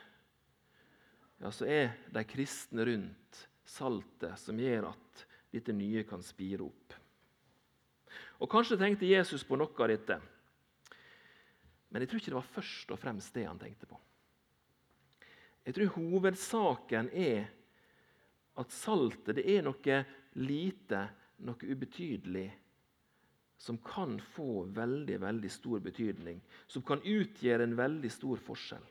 ja, 1.40 1.50
så 1.50 1.66
er 1.66 1.96
de 2.12 2.22
kristne 2.28 2.84
rundt 2.86 3.40
saltet 3.66 4.38
som 4.38 4.60
gjør 4.60 4.90
at 4.92 5.24
dette 5.54 5.74
nye 5.74 6.04
kan 6.06 6.22
spire 6.22 6.66
opp. 6.66 6.94
Og 8.42 8.50
Kanskje 8.50 8.78
tenkte 8.78 9.08
Jesus 9.08 9.44
på 9.46 9.58
noe 9.58 9.72
av 9.80 9.90
dette, 9.90 10.18
men 11.90 12.02
jeg 12.02 12.10
tror 12.10 12.20
ikke 12.20 12.32
det 12.32 12.40
var 12.40 12.54
først 12.56 12.90
og 12.90 12.98
fremst 12.98 13.36
det 13.36 13.46
han 13.46 13.58
tenkte 13.60 13.86
på. 13.86 13.98
Jeg 15.64 15.76
tror 15.76 15.94
hovedsaken 15.96 17.08
er 17.16 17.46
at 18.60 18.74
saltet 18.74 19.38
det 19.38 19.46
er 19.50 19.64
noe 19.64 20.00
lite, 20.38 21.00
noe 21.46 21.70
ubetydelig, 21.70 22.50
som 23.58 23.78
kan 23.80 24.18
få 24.34 24.66
veldig, 24.76 25.16
veldig 25.22 25.50
stor 25.50 25.80
betydning. 25.80 26.40
Som 26.68 26.84
kan 26.84 27.00
utgjøre 27.00 27.64
en 27.64 27.76
veldig 27.78 28.10
stor 28.12 28.42
forskjell. 28.44 28.84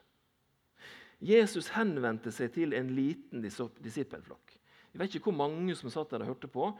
Jesus 1.24 1.70
henvendte 1.76 2.34
seg 2.34 2.52
til 2.56 2.74
en 2.76 2.90
liten 2.96 3.44
disippelflokk. 3.44 4.56
Jeg 4.94 5.00
vet 5.00 5.16
ikke 5.16 5.30
hvor 5.30 5.40
mange 5.46 5.76
som 5.78 5.92
satt 5.94 6.12
der 6.12 6.26
og 6.26 6.34
hørte 6.34 6.50
på, 6.52 6.72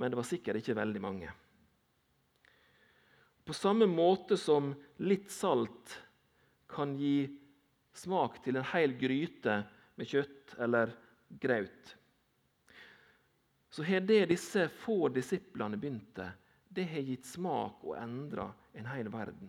men 0.00 0.10
det 0.10 0.18
var 0.18 0.26
sikkert 0.26 0.62
ikke 0.62 0.78
veldig 0.78 1.02
mange. 1.04 1.28
På 3.44 3.54
samme 3.56 3.88
måte 3.90 4.38
som 4.38 4.72
litt 5.02 5.30
salt 5.34 5.96
kan 6.72 6.94
gi 6.96 7.26
smak 7.92 8.40
til 8.44 8.58
en 8.58 8.68
hel 8.72 8.94
gryte 8.98 9.62
med 9.98 10.08
kjøtt 10.08 10.54
eller 10.62 10.92
graut, 11.42 11.96
så 13.72 13.84
har 13.88 14.04
det 14.04 14.26
disse 14.28 14.66
få 14.82 15.08
disiplene 15.08 15.78
begynte, 15.80 16.26
det 16.68 16.84
har 16.88 17.04
gitt 17.04 17.24
smak 17.28 17.84
og 17.84 17.96
endra 17.96 18.50
en 18.76 18.88
hel 18.88 19.08
verden. 19.12 19.48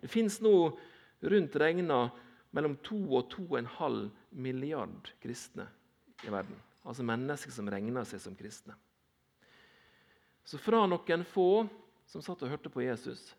Det 0.00 0.10
fins 0.10 0.40
nå 0.42 0.54
rundt 1.20 1.56
regna 1.58 2.00
mellom 2.54 2.76
2 2.86 2.98
og 3.18 3.30
2,5 3.34 4.00
milliard 4.30 5.10
kristne 5.22 5.66
i 6.26 6.30
verden. 6.30 6.58
Altså 6.82 7.06
mennesker 7.06 7.54
som 7.54 7.70
regner 7.70 8.06
seg 8.08 8.22
som 8.22 8.36
kristne. 8.38 8.74
Så 10.46 10.58
fra 10.58 10.86
noen 10.88 11.24
få 11.28 11.66
som 12.08 12.24
satt 12.24 12.42
og 12.42 12.50
hørte 12.54 12.72
på 12.72 12.82
Jesus, 12.86 13.34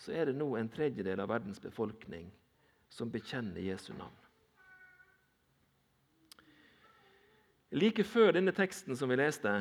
så 0.00 0.14
er 0.16 0.30
det 0.30 0.38
nå 0.38 0.54
en 0.56 0.70
tredjedel 0.72 1.20
av 1.20 1.28
verdens 1.30 1.60
befolkning 1.60 2.30
som 2.90 3.10
bekjenner 3.10 3.62
Jesu 3.62 3.92
navn. 3.94 4.16
Like 7.70 8.02
før 8.02 8.34
denne 8.34 8.52
teksten 8.54 8.96
som 8.98 9.10
vi 9.12 9.20
leste, 9.20 9.52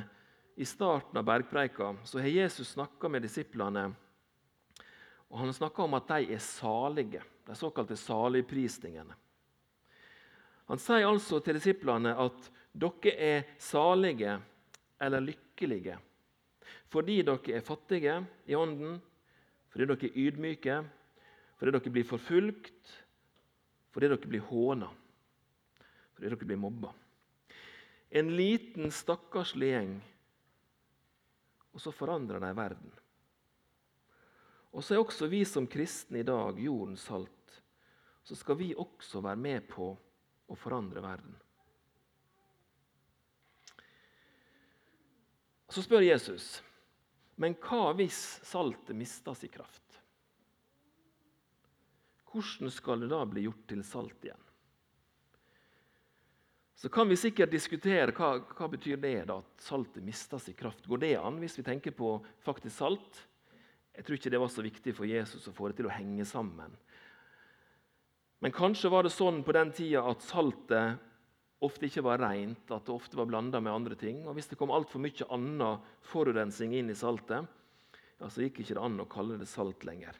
i 0.59 0.65
starten 0.65 1.17
av 1.21 1.23
bergpreika, 1.23 1.93
så 2.03 2.19
har 2.19 2.27
Jesus 2.33 2.73
snakka 2.73 3.07
med 3.09 3.21
disiplene. 3.23 3.93
og 5.29 5.37
Han 5.39 5.53
snakka 5.53 5.85
om 5.85 5.93
at 5.93 6.09
de 6.09 6.33
er 6.33 6.41
salige, 6.43 7.21
de 7.45 7.55
såkalte 7.55 7.95
saligprisningene. 7.95 9.15
Han 10.67 10.81
sier 10.81 11.07
altså 11.07 11.39
til 11.41 11.57
disiplene 11.57 12.11
at 12.17 12.49
dere 12.73 13.13
er 13.15 13.47
salige 13.57 14.35
eller 14.99 15.23
lykkelige 15.23 15.97
fordi 16.89 17.21
dere 17.21 17.53
er 17.53 17.65
fattige 17.65 18.15
i 18.49 18.55
ånden, 18.57 18.97
fordi 19.69 19.85
dere 19.85 20.07
er 20.09 20.17
ydmyke, 20.17 20.77
fordi 21.59 21.73
dere 21.75 21.93
blir 21.93 22.07
forfulgt, 22.07 22.93
fordi 23.89 24.09
dere 24.09 24.29
blir 24.29 24.45
håna, 24.49 24.89
fordi 26.13 26.29
dere 26.29 26.39
blir 26.45 26.59
mobba. 26.61 26.93
En 28.09 28.31
liten, 28.35 28.91
stakkarslig 28.91 29.73
gjeng, 29.73 29.97
og 31.73 31.81
så 31.81 31.93
forandrer 31.93 32.41
de 32.41 32.53
verden. 32.57 32.95
Og 34.73 34.85
så 34.85 34.95
er 34.95 35.01
også 35.01 35.29
vi 35.29 35.43
som 35.49 35.67
kristne 35.69 36.21
i 36.21 36.25
dag 36.27 36.57
jordens 36.61 37.07
salt. 37.09 37.61
Så 38.23 38.37
skal 38.37 38.57
vi 38.59 38.73
også 38.77 39.21
være 39.25 39.41
med 39.41 39.65
på 39.69 39.89
å 40.49 40.57
forandre 40.57 41.01
verden. 41.01 41.37
Så 45.69 45.81
spør 45.85 46.05
Jesus 46.05 46.59
men 47.39 47.55
hva 47.63 47.93
hvis 47.95 48.19
saltet 48.43 48.97
mister 48.99 49.37
sin 49.37 49.51
kraft? 49.53 49.88
Hvordan 52.29 52.71
skal 52.73 53.03
det 53.03 53.09
da 53.11 53.23
bli 53.25 53.47
gjort 53.47 53.65
til 53.69 53.81
salt 53.85 54.27
igjen? 54.27 54.45
Så 56.79 56.87
kan 56.89 57.09
vi 57.09 57.17
sikkert 57.19 57.51
diskutere 57.51 58.13
hva, 58.15 58.37
hva 58.55 58.67
betyr 58.71 59.01
det 59.01 59.25
da, 59.27 59.41
at 59.41 59.63
saltet 59.65 60.05
mister 60.05 60.39
sin 60.39 60.55
kraft. 60.55 60.85
Går 60.87 61.01
det 61.01 61.15
an 61.19 61.41
hvis 61.41 61.57
vi 61.59 61.65
tenker 61.67 61.91
på 61.91 62.13
faktisk 62.45 62.77
salt? 62.77 63.25
Jeg 63.91 64.05
tror 64.07 64.15
ikke 64.15 64.31
det 64.31 64.39
var 64.39 64.51
så 64.53 64.63
viktig 64.63 64.93
for 64.95 65.09
Jesus 65.09 65.49
å 65.49 65.55
få 65.57 65.67
det 65.67 65.81
til 65.81 65.89
å 65.89 65.91
henge 65.91 66.23
sammen. 66.23 66.77
Men 68.39 68.55
kanskje 68.55 68.91
var 68.93 69.03
det 69.03 69.11
sånn 69.11 69.41
på 69.43 69.55
den 69.57 69.73
tida 69.75 70.05
at 70.07 70.23
saltet 70.23 71.03
ofte 71.59 71.89
ikke 71.89 72.05
var 72.05 72.21
rent, 72.23 72.71
at 72.71 72.85
det 72.87 72.95
ofte 72.95 73.19
var 73.19 73.27
blanda 73.27 73.59
med 73.59 73.73
andre 73.73 73.99
ting. 73.99 74.23
Og 74.23 74.37
Hvis 74.37 74.47
det 74.47 74.55
kom 74.61 74.71
altfor 74.71 75.03
mye 75.03 75.27
annen 75.35 75.83
forurensning 76.07 76.77
inn 76.79 76.93
i 76.93 76.95
saltet, 76.95 77.43
ja, 78.19 78.29
så 78.31 78.45
gikk 78.45 78.61
ikke 78.63 78.77
det 78.77 78.85
an 78.87 79.03
å 79.03 79.09
kalle 79.11 79.35
det 79.39 79.51
salt 79.51 79.83
lenger. 79.87 80.15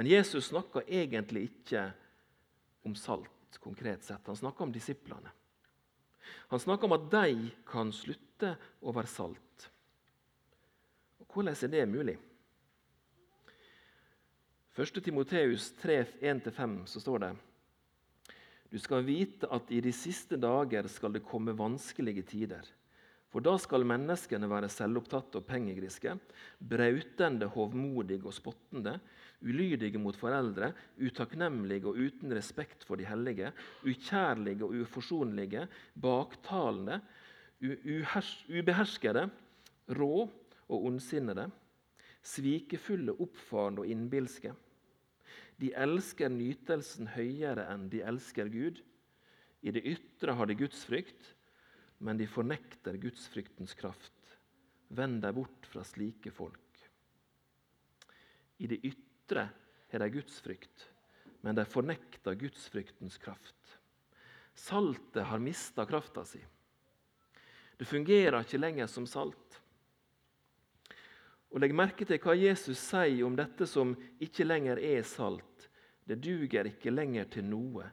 Men 0.00 0.08
Jesus 0.08 0.46
snakka 0.48 0.80
egentlig 0.88 1.42
ikke 1.50 1.82
om 2.88 2.94
salt 2.96 3.58
konkret 3.60 4.00
sett. 4.00 4.24
Han 4.24 4.36
snakka 4.38 4.64
om 4.64 4.70
disiplene. 4.72 5.28
Han 6.48 6.62
snakka 6.62 6.88
om 6.88 6.94
at 6.96 7.04
de 7.12 7.50
kan 7.68 7.90
slutte 7.92 8.54
å 8.80 8.94
være 8.96 9.10
salt. 9.12 9.66
Og 11.20 11.28
Hvordan 11.28 11.52
er 11.52 11.72
det 11.74 11.84
mulig? 11.92 12.16
1. 14.72 15.02
Timoteus 15.04 15.68
3, 15.82 15.98
1-5 16.32 16.78
så 16.88 17.04
står 17.04 17.24
det 17.26 17.32
du 18.72 18.78
skal 18.80 19.04
vite 19.04 19.52
at 19.52 19.68
i 19.68 19.82
de 19.84 19.92
siste 19.92 20.40
dager 20.40 20.88
skal 20.88 21.12
det 21.12 21.26
komme 21.28 21.52
vanskelige 21.52 22.24
tider. 22.32 22.64
For 23.30 23.44
da 23.46 23.54
skal 23.62 23.86
menneskene 23.86 24.48
være 24.50 24.70
selvopptatte 24.72 25.38
og 25.38 25.46
pengegriske, 25.46 26.16
brautende, 26.58 27.46
hovmodige 27.54 28.26
og 28.26 28.34
spottende, 28.34 28.96
ulydige 29.40 30.00
mot 30.02 30.18
foreldre, 30.18 30.72
utakknemlige 30.98 31.86
og 31.86 32.00
uten 32.00 32.34
respekt 32.34 32.82
for 32.84 32.98
de 32.98 33.06
hellige, 33.06 33.52
ukjærlige 33.86 34.66
og 34.66 34.74
uforsonlige, 34.82 35.68
baktalende, 35.94 36.98
ubeherskede, 37.62 39.28
rå 39.94 40.26
og 40.68 40.90
ondsinnede, 40.90 41.46
svikefulle, 42.22 43.14
oppfarende 43.22 43.86
og 43.86 43.94
innbilske 43.94 44.52
de 45.60 45.72
elsker 45.76 46.30
nytelsen 46.32 47.10
høyere 47.14 47.66
enn 47.72 47.88
de 47.92 48.00
elsker 48.06 48.48
Gud. 48.52 48.80
I 49.60 49.72
det 49.76 49.84
ytre 49.84 50.36
har 50.38 50.48
de 50.48 50.56
gudsfrykt, 50.56 51.34
men 52.00 52.16
de 52.16 52.26
fornekter 52.26 52.96
gudsfryktens 52.96 53.74
kraft. 53.76 54.36
Vend 54.88 55.20
deg 55.22 55.34
bort 55.36 55.66
fra 55.68 55.84
slike 55.84 56.32
folk. 56.32 56.84
I 58.60 58.68
det 58.70 58.80
ytre 58.84 59.46
har 59.92 60.02
de 60.02 60.08
gudsfrykt, 60.14 60.86
men 61.44 61.56
de 61.56 61.64
fornekter 61.68 62.38
gudsfryktens 62.40 63.18
kraft. 63.20 63.76
Saltet 64.54 65.28
har 65.28 65.38
mista 65.44 65.86
krafta 65.86 66.24
si. 66.24 66.40
Det 67.76 67.88
fungerer 67.88 68.42
ikke 68.44 68.60
lenger 68.60 68.88
som 68.92 69.06
salt. 69.08 69.60
Og 71.50 71.60
Legg 71.60 71.74
merke 71.74 72.06
til 72.06 72.20
hva 72.22 72.36
Jesus 72.36 72.78
sier 72.80 73.24
om 73.26 73.36
dette 73.36 73.66
som 73.68 73.92
ikke 74.22 74.46
lenger 74.46 74.80
er 74.80 75.02
salt. 75.08 75.68
Det 76.04 76.20
duger 76.20 76.68
ikke 76.68 76.92
lenger 76.92 77.28
til 77.32 77.48
noe, 77.48 77.88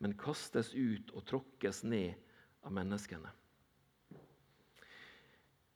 men 0.00 0.16
kastes 0.18 0.72
ut 0.74 1.12
og 1.12 1.26
tråkkes 1.28 1.84
ned 1.84 2.16
av 2.64 2.74
menneskene. 2.76 3.32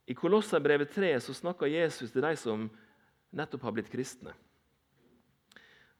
I 0.07 0.15
Kolosserbrevet 0.15 0.93
3 0.93 1.21
så 1.21 1.35
snakker 1.35 1.71
Jesus 1.71 2.13
til 2.13 2.25
de 2.25 2.35
som 2.37 2.67
nettopp 3.35 3.63
har 3.65 3.77
blitt 3.77 3.93
kristne. 3.93 4.35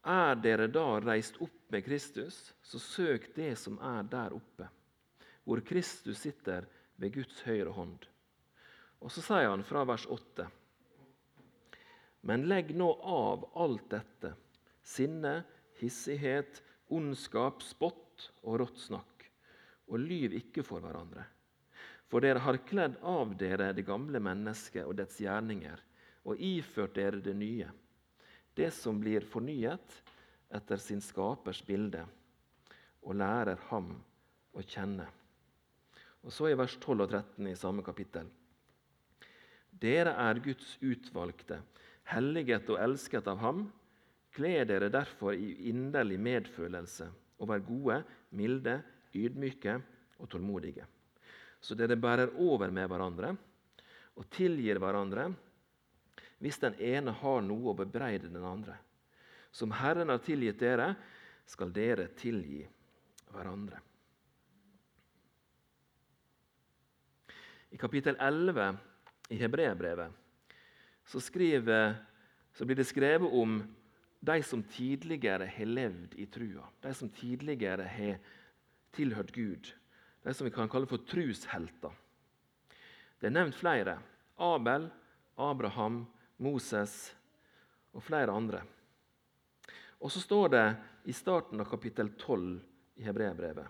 Er 0.05 0.37
dere 0.37 0.69
da 0.69 0.99
reist 1.01 1.39
opp 1.41 1.73
med 1.73 1.87
Kristus, 1.87 2.53
så 2.61 2.79
søk 2.79 3.31
det 3.37 3.55
som 3.57 3.79
er 3.81 4.05
der 4.05 4.35
oppe, 4.37 4.69
hvor 5.49 5.63
Kristus 5.65 6.21
sitter 6.21 6.67
ved 7.01 7.15
Guds 7.17 7.41
høyre 7.47 7.73
hånd. 7.73 8.05
Og 9.01 9.13
så 9.13 9.25
sier 9.25 9.49
han 9.49 9.65
fra 9.65 9.87
vers 9.89 10.05
8.: 10.05 10.47
Men 12.29 12.45
legg 12.49 12.75
nå 12.77 12.91
av 13.01 13.49
alt 13.57 13.89
dette, 13.97 14.35
sinne, 14.85 15.39
hissighet, 15.81 16.61
ondskap, 16.93 17.65
spott 17.65 18.29
og 18.43 18.61
rått 18.61 18.81
snakk, 18.85 19.25
og 19.89 20.05
lyv 20.05 20.37
ikke 20.37 20.65
for 20.65 20.85
hverandre. 20.85 21.25
For 22.11 22.25
dere 22.25 22.43
har 22.45 22.61
kledd 22.69 22.99
av 23.03 23.35
dere 23.41 23.73
det 23.75 23.87
gamle 23.87 24.21
mennesket 24.23 24.85
og 24.85 24.97
dets 24.99 25.19
gjerninger, 25.23 25.81
og 26.25 26.41
iført 26.41 26.97
dere 26.97 27.21
det 27.21 27.35
nye, 27.37 27.69
det 28.55 28.71
som 28.73 29.01
blir 29.01 29.27
fornyet 29.29 29.99
etter 30.55 30.81
sin 30.81 31.03
skapers 31.03 31.61
bilde, 31.67 32.05
og 33.05 33.19
lærer 33.19 33.61
ham 33.71 33.91
å 34.55 34.63
kjenne. 34.63 35.07
Og 36.25 36.33
så 36.33 36.49
i 36.49 36.57
vers 36.57 36.77
12 36.79 37.05
og 37.05 37.11
13 37.11 37.51
i 37.51 37.59
samme 37.59 37.85
kapittel. 37.85 38.31
Dere 39.75 40.15
er 40.23 40.41
Guds 40.41 40.77
utvalgte, 40.81 41.59
helliget 42.09 42.71
og 42.71 42.81
elsket 42.81 43.29
av 43.29 43.43
ham. 43.43 43.67
Kle 44.35 44.65
dere 44.67 44.91
derfor 44.93 45.35
i 45.37 45.69
inderlig 45.71 46.19
medfølelse 46.23 47.11
og 47.39 47.51
vær 47.51 47.63
gode, 47.67 48.01
milde, 48.35 48.79
ydmyke 49.15 49.77
og 50.19 50.31
tålmodige. 50.31 50.87
Så 51.65 51.77
dere 51.79 51.97
bærer 51.97 52.35
over 52.45 52.73
med 52.75 52.91
hverandre 52.91 53.33
og 54.15 54.29
tilgir 54.33 54.79
hverandre 54.83 55.31
hvis 56.45 56.61
den 56.61 56.75
ene 56.83 57.15
har 57.17 57.41
noe 57.47 57.73
å 57.73 57.79
bebreide 57.79 58.29
den 58.29 58.45
andre. 58.45 58.77
Som 59.55 59.73
Herren 59.73 60.11
har 60.13 60.21
tilgitt 60.21 60.59
dere, 60.61 60.91
skal 61.49 61.73
dere 61.73 62.11
tilgi 62.19 62.61
hverandre. 63.33 63.79
I 67.73 67.81
kapittel 67.81 68.19
11 68.21 68.77
i 69.33 69.39
Hebreabrevet 69.41 70.13
så, 71.09 71.21
så 71.21 72.67
blir 72.67 72.77
det 72.77 72.87
skrevet 72.87 73.33
om 73.41 73.57
de 74.25 74.37
som 74.47 74.63
tidligere 74.63 75.49
har 75.51 75.69
levd 75.69 76.15
i 76.21 76.27
trua. 76.33 76.69
De 76.81 76.93
som 76.95 77.11
tidligere 77.13 77.89
har 77.89 78.21
tilhørt 78.95 79.33
Gud. 79.35 79.73
De 80.25 80.35
som 80.35 80.45
vi 80.45 80.51
kan 80.51 80.69
kalle 80.73 80.89
for 80.89 81.05
trushelter. 81.05 81.93
Det 83.21 83.29
er 83.29 83.35
nevnt 83.37 83.59
flere. 83.59 83.99
Abel, 84.41 84.89
Abraham, 85.37 86.07
Moses 86.41 87.13
og 87.93 88.03
flere 88.03 88.33
andre. 88.33 88.63
Og 90.01 90.13
så 90.13 90.23
står 90.25 90.49
det 90.53 90.65
i 91.05 91.13
starten 91.13 91.61
av 91.61 91.69
kapittel 91.69 92.11
12 92.17 92.57
i 93.01 93.05
Hebreabrevet. 93.05 93.69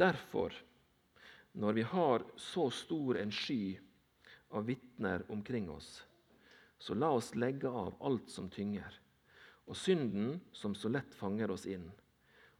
Derfor, 0.00 0.56
når 1.52 1.72
vi 1.76 1.84
har 1.92 2.24
så 2.40 2.70
stor 2.72 3.20
en 3.20 3.32
sky 3.32 3.76
av 4.56 4.66
vitner 4.66 5.24
omkring 5.28 5.68
oss, 5.70 6.00
så 6.80 6.96
la 6.96 7.12
oss 7.12 7.34
legge 7.36 7.68
av 7.68 7.94
alt 8.00 8.32
som 8.32 8.48
tynger, 8.50 8.88
og 9.68 9.76
synden 9.76 10.40
som 10.52 10.74
så 10.74 10.88
lett 10.88 11.12
fanger 11.14 11.52
oss 11.52 11.68
inn, 11.68 11.84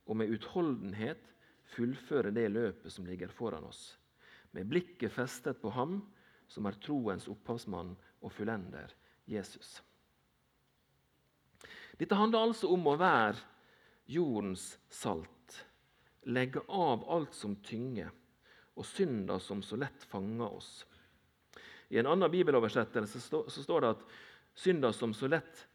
og 0.04 0.20
med 0.20 0.30
utholdenhet 0.36 1.32
fullføre 1.72 2.32
det 2.34 2.48
løpet 2.52 2.92
som 2.92 3.06
ligger 3.08 3.32
foran 3.32 3.64
oss, 3.68 3.96
med 4.52 4.68
blikket 4.68 5.12
festet 5.12 5.60
på 5.62 5.72
Ham 5.72 6.00
som 6.52 6.68
er 6.68 6.76
troens 6.84 7.28
opphavsmann 7.32 7.94
og 8.20 8.32
fullender 8.34 8.92
Jesus. 9.30 9.80
Dette 11.98 12.18
handler 12.18 12.48
altså 12.48 12.68
om 12.72 12.86
å 12.90 12.98
være 13.00 13.38
jordens 14.10 14.74
salt. 14.92 15.58
Legge 16.28 16.62
av 16.68 17.04
alt 17.10 17.34
som 17.34 17.56
tynger, 17.64 18.10
og 18.78 18.86
synder 18.88 19.40
som 19.42 19.60
så 19.64 19.76
lett 19.80 20.04
fanger 20.08 20.48
oss. 20.48 20.84
I 21.92 21.98
en 22.00 22.08
annen 22.08 22.30
bibeloversettelse 22.32 23.20
så 23.20 23.42
står 23.50 23.84
det 23.84 23.90
at 23.96 24.04
synder 24.56 24.94
som 24.96 25.12
så 25.16 25.28
lett 25.28 25.66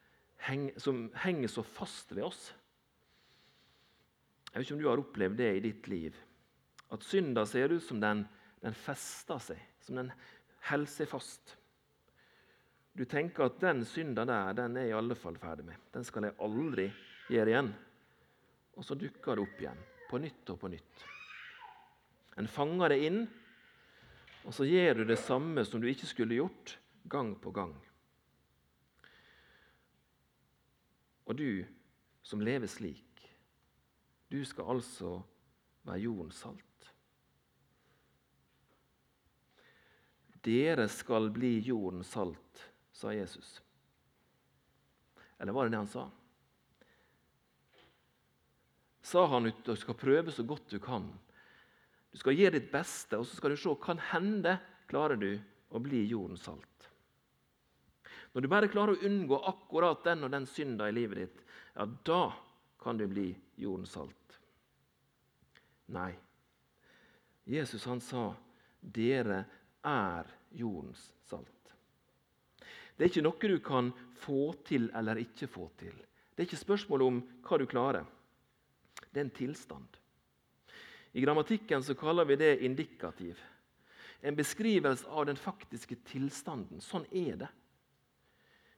som 0.81 1.07
henger 1.21 1.51
så 1.51 1.63
fast 1.65 2.13
ved 2.15 2.25
oss. 2.25 2.51
Jeg 4.57 4.63
vet 4.63 4.71
ikke 4.71 4.75
om 4.79 4.81
du 4.81 4.89
har 4.89 5.01
opplevd 5.03 5.35
det 5.37 5.47
i 5.53 5.59
ditt 5.61 5.87
liv. 5.91 6.15
At 6.89 7.03
synda 7.05 7.43
ser 7.45 7.75
ut 7.75 7.83
som 7.85 7.99
den, 8.01 8.23
den 8.63 8.73
fester 8.73 9.37
seg, 9.37 9.59
som 9.85 9.99
den 9.99 10.09
holder 10.65 10.89
seg 10.89 11.11
fast. 11.11 11.51
Du 12.97 13.03
tenker 13.05 13.45
at 13.45 13.59
den 13.61 13.83
synda 13.85 14.25
der 14.25 14.57
den 14.57 14.79
er 14.81 14.87
jeg 14.87 14.95
i 14.95 14.97
alle 14.97 15.19
fall 15.19 15.37
ferdig 15.37 15.67
med. 15.67 15.77
Den 15.93 16.09
skal 16.09 16.25
jeg 16.25 16.37
aldri 16.41 16.87
gjøre 17.29 17.53
igjen. 17.53 17.71
Og 18.81 18.89
så 18.89 18.97
dukker 18.97 19.37
det 19.37 19.45
opp 19.45 19.61
igjen, 19.61 19.85
på 20.09 20.23
nytt 20.25 20.53
og 20.55 20.59
på 20.65 20.73
nytt. 20.73 21.05
En 22.41 22.49
fanger 22.49 22.95
det 22.95 22.99
inn, 23.11 23.23
og 24.41 24.57
så 24.57 24.65
gjør 24.65 25.03
du 25.03 25.07
det 25.11 25.21
samme 25.21 25.69
som 25.69 25.85
du 25.85 25.85
ikke 25.93 26.09
skulle 26.09 26.41
gjort, 26.41 26.79
gang 27.05 27.35
på 27.37 27.53
gang. 27.53 27.77
Og 31.29 31.37
du 31.37 31.61
som 32.25 32.41
lever 32.41 32.73
slik, 32.73 33.06
du 34.27 34.41
skal 34.45 34.75
altså 34.75 35.17
være 35.87 36.03
jordens 36.03 36.41
salt. 36.43 36.63
Dere 40.47 40.87
skal 40.91 41.29
bli 41.35 41.57
jordens 41.65 42.11
salt 42.15 42.67
sa 42.97 43.13
Jesus. 43.13 43.61
Eller 45.37 45.53
var 45.53 45.67
det 45.67 45.75
det 45.75 45.81
han 45.81 45.91
sa? 45.91 46.07
Sa 49.01 49.25
han 49.31 49.47
at 49.51 49.59
du 49.63 49.75
skal 49.77 49.99
prøve 49.99 50.33
så 50.33 50.43
godt 50.43 50.71
du 50.73 50.79
kan. 50.83 51.05
Du 52.11 52.17
skal 52.17 52.35
gjøre 52.35 52.57
ditt 52.57 52.71
beste, 52.71 53.19
og 53.19 53.27
så 53.27 53.37
skal 53.37 53.53
du 53.53 53.59
se 53.61 53.75
kan 53.83 54.01
hende 54.09 54.57
klarer 54.89 55.19
du 55.19 55.29
å 55.69 55.81
bli 55.83 56.01
jordens 56.09 56.47
salt. 56.47 56.87
Når 58.33 58.43
du 58.43 58.49
bare 58.51 58.71
klarer 58.71 58.95
å 58.95 59.07
unngå 59.07 59.37
akkurat 59.49 60.03
den 60.07 60.25
og 60.25 60.33
den 60.33 60.47
synda 60.49 60.89
i 60.89 60.95
livet 60.95 61.21
ditt, 61.21 61.45
ja, 61.75 61.85
da 61.85 62.21
kan 62.87 62.97
du 62.97 63.07
bli 63.07 63.35
jordens 63.55 63.91
salt. 63.91 64.39
Nei. 65.85 66.13
Jesus 67.43 67.85
han 67.85 67.99
sa, 67.99 68.35
'Dere 68.79 69.45
er 69.83 70.27
jordens 70.51 71.13
salt'. 71.27 71.73
Det 72.95 73.03
er 73.03 73.09
ikke 73.11 73.25
noe 73.25 73.51
du 73.51 73.59
kan 73.59 73.91
få 74.15 74.53
til 74.63 74.87
eller 74.95 75.19
ikke 75.19 75.51
få 75.51 75.67
til. 75.75 75.91
Det 76.31 76.39
er 76.39 76.47
ikke 76.47 76.63
spørsmål 76.63 77.01
om 77.01 77.19
hva 77.43 77.59
du 77.59 77.65
klarer. 77.67 78.07
Det 79.11 79.19
er 79.19 79.25
en 79.25 79.35
tilstand. 79.35 79.99
I 81.11 81.21
grammatikken 81.27 81.83
så 81.83 81.93
kaller 81.93 82.23
vi 82.23 82.39
det 82.39 82.63
indikativ. 82.63 83.35
En 84.21 84.35
beskrivelse 84.35 85.07
av 85.07 85.25
den 85.25 85.35
faktiske 85.35 85.99
tilstanden. 86.07 86.79
Sånn 86.79 87.03
er 87.11 87.35
det. 87.35 87.51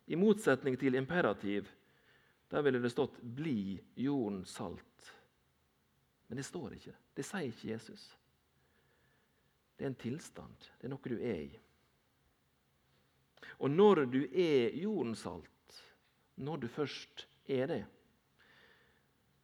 I 0.08 0.18
motsetning 0.18 0.82
til 0.82 0.98
imperativ, 0.98 1.70
der 2.50 2.62
ville 2.66 2.80
det 2.80 2.90
stått 2.90 3.22
'bli 3.22 3.80
jorden 3.96 4.46
salt'. 4.46 5.12
Men 6.28 6.38
det 6.38 6.44
står 6.44 6.74
ikke. 6.74 6.96
Det 7.14 7.26
sier 7.26 7.50
ikke 7.50 7.70
Jesus. 7.70 8.18
Det 9.78 9.86
er 9.86 9.90
en 9.90 9.96
tilstand. 9.96 10.58
Det 10.78 10.86
er 10.86 10.92
noe 10.94 11.10
du 11.10 11.18
er 11.18 11.42
i. 11.46 11.60
Og 13.60 13.72
når 13.72 14.06
du 14.06 14.20
er 14.28 14.76
jordens 14.78 15.24
salt, 15.26 15.78
når 16.36 16.58
du 16.58 16.68
først 16.68 17.28
er 17.46 17.68
det, 17.68 17.86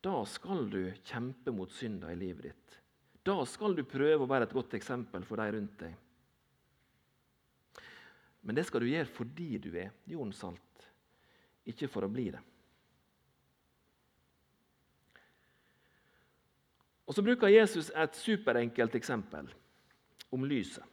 da 0.02 0.26
skal 0.30 0.70
du 0.70 0.82
kjempe 1.04 1.52
mot 1.52 1.72
synda 1.72 2.12
i 2.12 2.20
livet 2.20 2.52
ditt. 2.52 2.80
Da 3.26 3.40
skal 3.50 3.74
du 3.76 3.82
prøve 3.90 4.22
å 4.22 4.30
være 4.30 4.46
et 4.46 4.54
godt 4.54 4.76
eksempel 4.78 5.24
for 5.26 5.42
de 5.42 5.56
rundt 5.56 5.80
deg. 5.80 5.96
Men 8.46 8.60
det 8.60 8.68
skal 8.68 8.84
du 8.84 8.92
gjøre 8.92 9.10
fordi 9.10 9.50
du 9.58 9.72
er 9.74 9.96
jordens 10.06 10.44
salt, 10.44 10.86
ikke 11.66 11.90
for 11.90 12.06
å 12.06 12.12
bli 12.14 12.28
det. 12.36 12.44
Og 17.06 17.14
Så 17.14 17.24
bruker 17.24 17.48
Jesus 17.48 17.92
et 17.96 18.16
superenkelt 18.16 18.96
eksempel 18.96 19.50
om 20.32 20.44
lyset. 20.44 20.84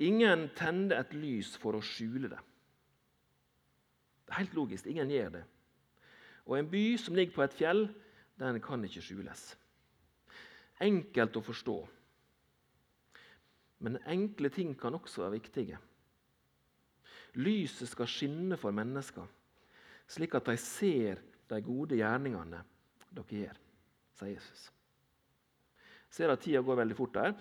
Ingen 0.00 0.48
tenner 0.56 1.02
et 1.02 1.12
lys 1.14 1.56
for 1.60 1.76
å 1.76 1.84
skjule 1.84 2.30
det. 2.32 2.38
Det 4.24 4.32
er 4.32 4.40
helt 4.40 4.54
logisk. 4.56 4.86
Ingen 4.86 5.10
gjør 5.12 5.34
det. 5.34 5.42
Og 6.48 6.56
en 6.56 6.70
by 6.70 6.84
som 6.96 7.14
ligger 7.14 7.34
på 7.34 7.44
et 7.44 7.56
fjell, 7.58 7.82
den 8.40 8.60
kan 8.64 8.84
ikke 8.86 9.02
skjules. 9.04 9.42
Enkelt 10.80 11.36
å 11.36 11.44
forstå. 11.44 11.76
Men 13.84 14.00
enkle 14.08 14.48
ting 14.52 14.72
kan 14.80 14.96
også 14.96 15.26
være 15.26 15.36
viktige. 15.36 15.78
Lyset 17.40 17.88
skal 17.88 18.08
skinne 18.10 18.56
for 18.58 18.74
mennesker, 18.74 19.26
slik 20.10 20.34
at 20.34 20.48
de 20.48 20.56
ser 20.58 21.20
de 21.50 21.60
gode 21.62 21.98
gjerningene 22.00 22.62
dere 23.10 23.42
gjør, 23.44 23.60
sier 24.20 24.36
Jesus. 24.36 24.68
Jeg 26.10 26.18
ser 26.18 26.32
at 26.32 26.42
tida 26.42 26.62
går 26.64 26.80
veldig 26.82 26.96
fort 26.98 27.16
der, 27.16 27.34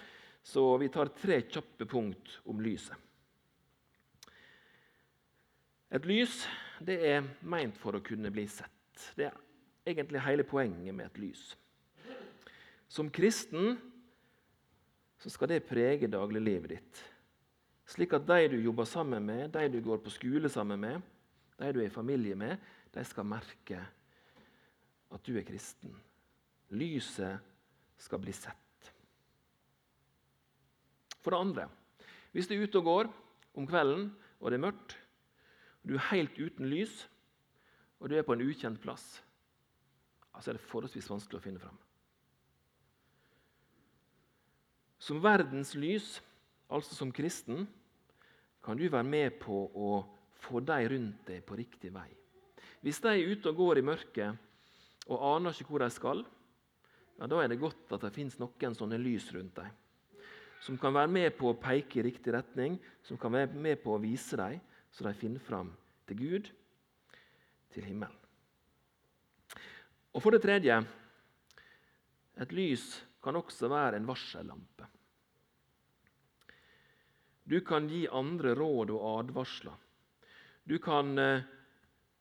så 0.45 0.63
vi 0.81 0.89
tar 0.93 1.11
tre 1.17 1.41
kjappe 1.43 1.87
punkt 1.89 2.39
om 2.49 2.61
lyset. 2.63 2.95
Et 5.89 6.05
lys 6.05 6.43
det 6.85 6.99
er 7.09 7.25
meint 7.41 7.75
for 7.77 7.97
å 7.97 8.03
kunne 8.05 8.31
bli 8.31 8.45
sett. 8.47 9.09
Det 9.17 9.25
er 9.27 9.37
egentlig 9.89 10.21
hele 10.23 10.45
poenget 10.47 10.95
med 10.95 11.09
et 11.09 11.21
lys. 11.21 11.43
Som 12.89 13.09
kristen 13.13 13.75
så 15.19 15.31
skal 15.33 15.51
det 15.51 15.65
prege 15.67 16.07
dagliglivet 16.09 16.71
ditt. 16.77 17.01
Slik 17.89 18.13
at 18.15 18.27
de 18.29 18.51
du 18.53 18.59
jobber 18.61 18.85
sammen 18.87 19.25
med, 19.25 19.49
de 19.51 19.65
du 19.73 19.79
går 19.83 19.99
på 20.05 20.13
skole 20.13 20.49
sammen 20.49 20.79
med, 20.79 21.01
de 21.59 21.71
du 21.73 21.81
er 21.81 21.89
i 21.89 21.93
familie 21.93 22.37
med, 22.37 22.55
de 22.93 23.03
skal 23.05 23.27
merke 23.27 23.81
at 25.09 25.25
du 25.25 25.35
er 25.37 25.45
kristen. 25.47 25.91
Lyset 26.69 27.39
skal 27.97 28.21
bli 28.21 28.33
sett. 28.35 28.91
For 31.19 31.33
det 31.33 31.39
andre, 31.39 31.67
hvis 32.31 32.47
du 32.47 32.55
er 32.55 32.63
ute 32.63 32.79
og 32.79 32.87
går 32.87 33.09
om 33.57 33.67
kvelden 33.67 34.09
og 34.39 34.51
det 34.51 34.59
er 34.59 34.63
mørkt, 34.63 34.95
og 35.81 35.91
du 35.91 35.97
er 35.97 36.11
helt 36.13 36.37
uten 36.39 36.69
lys, 36.71 37.07
og 37.99 38.09
du 38.09 38.15
er 38.15 38.23
på 38.23 38.35
en 38.35 38.45
ukjent 38.45 38.79
plass, 38.81 39.19
altså 40.31 40.51
er 40.51 40.59
det 40.59 40.69
forholdsvis 40.69 41.09
vanskelig 41.11 41.39
å 41.39 41.43
finne 41.43 41.61
fram. 41.61 41.75
Som 44.99 45.21
verdens 45.23 45.73
lys, 45.79 46.19
altså 46.69 46.95
som 46.95 47.11
kristen, 47.15 47.65
kan 48.63 48.77
du 48.77 48.85
være 48.87 49.07
med 49.07 49.39
på 49.41 49.65
å 49.73 49.91
få 50.39 50.61
de 50.63 50.79
rundt 50.91 51.23
deg 51.27 51.43
på 51.47 51.57
riktig 51.59 51.91
vei. 51.95 52.07
Hvis 52.83 52.99
de 53.03 53.11
er 53.11 53.31
ute 53.33 53.51
og 53.51 53.59
går 53.59 53.79
i 53.79 53.87
mørket 53.87 55.09
og 55.09 55.23
aner 55.33 55.55
ikke 55.55 55.73
hvor 55.73 55.83
de 55.83 55.89
skal, 55.91 56.23
ja, 57.19 57.27
da 57.27 57.41
er 57.43 57.51
det 57.51 57.59
godt 57.59 57.91
at 57.97 58.05
det 58.05 58.15
fins 58.15 58.37
noen 58.39 58.75
sånne 58.77 58.99
lys 59.01 59.27
rundt 59.35 59.59
dem. 59.59 59.73
Som 60.63 60.77
kan 60.79 60.95
være 60.95 61.11
med 61.11 61.35
på 61.37 61.51
å 61.51 61.57
peke 61.59 61.99
i 61.99 62.05
riktig 62.07 62.33
retning, 62.35 62.77
som 63.03 63.19
kan 63.19 63.33
være 63.35 63.59
med 63.59 63.81
på 63.83 63.95
å 63.95 64.01
vise 64.01 64.39
dem, 64.39 64.59
så 64.91 65.05
de 65.05 65.13
finner 65.15 65.43
fram 65.43 65.71
til 66.07 66.19
Gud, 66.19 66.49
til 67.75 67.85
himmelen. 67.85 68.15
Og 70.15 70.23
for 70.23 70.33
det 70.33 70.41
tredje 70.43 70.79
et 72.39 72.55
lys 72.55 72.87
kan 73.23 73.37
også 73.37 73.69
være 73.69 73.99
en 73.99 74.07
varsellampe. 74.07 74.87
Du 77.49 77.59
kan 77.65 77.87
gi 77.89 78.05
andre 78.13 78.53
råd 78.57 78.93
og 78.93 79.05
advarsler. 79.11 79.75
Du 80.63 80.77
kan 80.81 81.17
eh, 81.17 81.45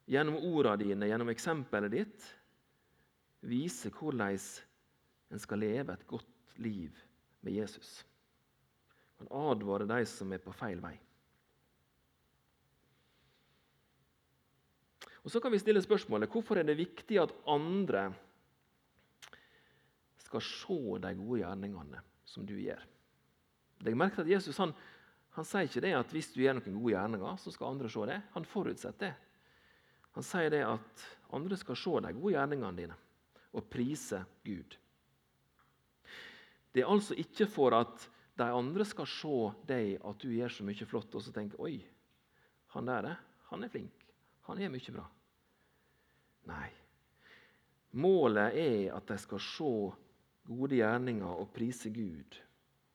gjennom 0.08 0.38
ordene 0.40 0.80
dine, 0.80 1.08
gjennom 1.10 1.28
eksempelet 1.28 1.92
ditt, 1.92 2.28
vise 3.44 3.92
hvordan 3.92 4.38
en 5.30 5.42
skal 5.42 5.60
leve 5.60 5.92
et 5.92 6.06
godt 6.08 6.58
liv 6.62 6.94
med 7.44 7.52
Jesus. 7.60 8.04
Han 9.18 9.28
advarer 9.30 9.84
advare 9.84 9.98
de 9.98 10.06
som 10.08 10.32
er 10.32 10.42
på 10.42 10.54
feil 10.54 10.80
vei. 10.82 10.94
Og 15.24 15.32
Så 15.32 15.40
kan 15.44 15.52
vi 15.52 15.60
stille 15.60 15.82
spørsmålet 15.82 16.30
hvorfor 16.32 16.56
er 16.56 16.64
det 16.64 16.78
viktig 16.78 17.18
at 17.20 17.34
andre 17.46 18.06
skal 20.28 20.44
se 20.44 20.78
de 21.02 21.10
gode 21.18 21.40
gjerningene 21.42 22.00
som 22.24 22.46
du 22.46 22.54
gjør. 22.56 22.80
Jeg 23.84 23.96
merket 23.96 24.24
at 24.24 24.30
Jesus 24.30 24.58
han, 24.58 24.72
han 25.36 25.46
sier 25.46 25.68
ikke 25.68 25.82
det 25.84 25.92
at 25.96 26.12
hvis 26.14 26.32
du 26.32 26.40
gjør 26.42 26.58
noen 26.58 26.78
gode 26.80 26.94
gjerninger, 26.94 27.36
så 27.40 27.52
skal 27.52 27.74
andre 27.74 27.90
se 27.92 28.06
det. 28.10 28.18
Han 28.34 28.48
forutsetter 28.48 29.06
det. 29.06 29.14
Han 30.16 30.26
sier 30.26 30.50
det 30.50 30.64
at 30.66 31.06
andre 31.36 31.56
skal 31.60 31.78
se 31.78 32.00
de 32.06 32.16
gode 32.16 32.34
gjerningene 32.34 32.80
dine 32.80 32.98
og 33.52 33.68
prise 33.70 34.24
Gud. 34.44 34.76
Det 36.72 36.82
er 36.82 36.90
altså 36.90 37.16
ikke 37.18 37.48
for 37.50 37.76
at 37.76 38.08
de 38.38 38.48
andre 38.54 38.86
skal 38.86 39.08
se 39.10 39.36
deg 39.66 39.96
at 40.06 40.20
du 40.22 40.30
gjør 40.30 40.52
så 40.54 40.66
mye 40.66 40.88
flott, 40.88 41.14
og 41.14 41.24
så 41.24 41.32
tenke 41.34 41.58
Oi, 41.62 41.80
han 42.74 42.90
der 42.90 43.16
han 43.48 43.64
er 43.64 43.72
flink. 43.72 44.04
Han 44.46 44.60
gjør 44.60 44.74
mye 44.74 44.92
bra. 44.92 45.06
Nei. 46.48 46.68
Målet 47.96 48.56
er 48.60 48.90
at 48.92 49.08
de 49.08 49.16
skal 49.20 49.40
se 49.40 49.72
gode 50.48 50.76
gjerninger 50.76 51.28
og 51.28 51.48
prise 51.56 51.90
Gud 51.92 52.36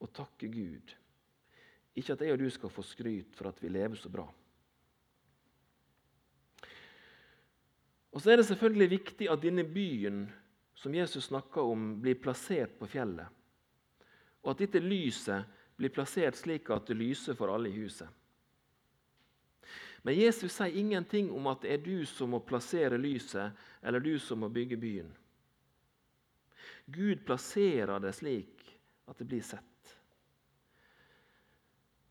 og 0.02 0.12
takke 0.14 0.48
Gud 0.50 0.94
ikke 1.94 2.16
at 2.16 2.24
jeg 2.26 2.34
og 2.34 2.40
du 2.42 2.48
skal 2.50 2.72
få 2.72 2.82
skryt 2.86 3.36
for 3.38 3.48
at 3.50 3.60
vi 3.62 3.70
lever 3.70 3.98
så 3.98 4.10
bra. 4.10 4.26
Og 8.14 8.22
så 8.22 8.30
er 8.30 8.38
det 8.38 8.48
selvfølgelig 8.48 8.90
viktig 8.90 9.28
at 9.30 9.42
denne 9.42 9.64
byen 9.66 10.26
som 10.78 10.94
Jesus 10.94 11.30
snakker 11.30 11.62
om, 11.62 11.94
blir 12.02 12.18
plassert 12.18 12.74
på 12.78 12.86
fjellet. 12.90 13.30
Og 14.44 14.52
at 14.52 14.60
dette 14.64 14.82
lyset 14.82 15.48
blir 15.76 15.92
plassert 15.92 16.36
slik 16.38 16.70
at 16.70 16.86
det 16.86 16.98
lyser 16.98 17.36
for 17.38 17.50
alle 17.50 17.72
i 17.72 17.78
huset. 17.80 18.08
Men 20.04 20.18
Jesus 20.18 20.52
sier 20.52 20.76
ingenting 20.76 21.30
om 21.32 21.46
at 21.48 21.62
det 21.64 21.72
er 21.72 21.84
du 21.84 22.04
som 22.06 22.34
må 22.34 22.42
plassere 22.44 23.00
lyset, 23.00 23.56
eller 23.80 24.04
du 24.04 24.18
som 24.20 24.42
må 24.44 24.50
bygge 24.52 24.76
byen. 24.76 25.08
Gud 26.84 27.24
plasserer 27.24 27.96
det 28.04 28.12
slik 28.12 28.66
at 29.08 29.16
det 29.18 29.26
blir 29.28 29.42
sett. 29.42 29.94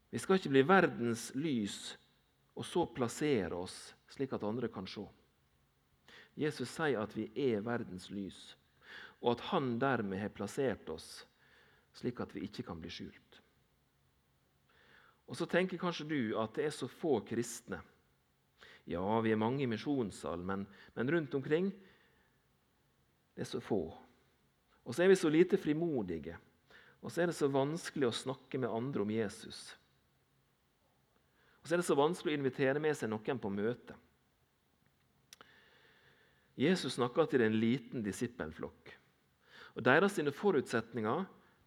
Vi 0.10 0.22
skal 0.22 0.40
ikke 0.40 0.54
bli 0.54 0.64
verdens 0.66 1.30
lys 1.38 1.78
og 2.58 2.66
så 2.66 2.86
plassere 2.90 3.58
oss 3.58 3.78
slik 4.14 4.34
at 4.34 4.46
andre 4.46 4.70
kan 4.74 4.90
se. 4.90 5.06
Jesus 6.38 6.70
sier 6.74 7.02
at 7.02 7.14
vi 7.18 7.28
er 7.38 7.62
verdens 7.66 8.10
lys, 8.14 8.56
og 9.22 9.36
at 9.36 9.46
han 9.52 9.76
dermed 9.82 10.22
har 10.22 10.34
plassert 10.34 10.90
oss 10.90 11.24
slik 11.98 12.22
at 12.24 12.34
vi 12.36 12.46
ikke 12.48 12.66
kan 12.68 12.80
bli 12.82 12.92
skjult. 12.92 13.40
Og 15.28 15.38
Så 15.38 15.48
tenker 15.50 15.80
kanskje 15.80 16.08
du 16.10 16.22
at 16.38 16.56
det 16.58 16.68
er 16.68 16.76
så 16.76 16.88
få 16.90 17.20
kristne. 17.26 17.80
Ja, 18.86 19.04
vi 19.24 19.32
er 19.32 19.40
mange 19.40 19.64
i 19.64 19.70
misjonssal, 19.70 20.42
men, 20.44 20.66
men 20.94 21.12
rundt 21.12 21.36
omkring 21.36 21.70
det 23.34 23.46
er 23.46 23.50
så 23.50 23.62
få. 23.64 23.86
Og 24.84 24.96
så 24.96 25.06
er 25.06 25.14
vi 25.14 25.16
så 25.16 25.32
lite 25.32 25.58
frimodige, 25.58 26.36
og 27.02 27.12
så 27.12 27.24
er 27.24 27.32
det 27.32 27.38
så 27.38 27.48
vanskelig 27.52 28.10
å 28.10 28.16
snakke 28.16 28.60
med 28.60 28.72
andre 28.72 29.06
om 29.06 29.14
Jesus. 29.14 29.72
Og 31.64 31.70
så 31.70 31.76
er 31.76 31.80
det 31.80 31.88
så 31.88 31.96
vanskelig 31.96 32.34
å 32.34 32.40
invitere 32.42 32.82
med 32.84 32.98
seg 33.00 33.10
noen 33.12 33.40
på 33.40 33.52
møte. 33.52 33.96
Jesus 36.60 37.00
snakka 37.00 37.26
til 37.32 37.46
en 37.46 37.56
liten 37.58 38.04
disippelflokk. 38.06 38.92
Og 39.74 39.86
Deres 39.88 40.20
forutsetninger 40.36 41.24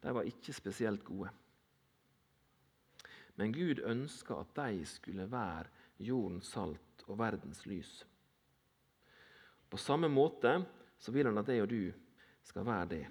de 0.06 0.12
var 0.14 0.28
ikke 0.28 0.52
spesielt 0.54 1.02
gode. 1.04 1.32
Men 3.34 3.52
Gud 3.52 3.80
ønska 3.82 4.38
at 4.38 4.52
de 4.54 4.84
skulle 4.86 5.26
være 5.26 5.66
jordens 5.98 6.52
salt 6.54 7.02
og 7.08 7.18
verdens 7.18 7.64
lys. 7.66 8.04
På 9.66 9.80
samme 9.82 10.08
måte 10.08 10.60
så 10.98 11.10
vil 11.10 11.26
han 11.26 11.42
at 11.42 11.50
jeg 11.50 11.64
og 11.64 11.72
du 11.72 11.90
skal 12.46 12.68
være 12.70 12.86
det. 12.94 13.02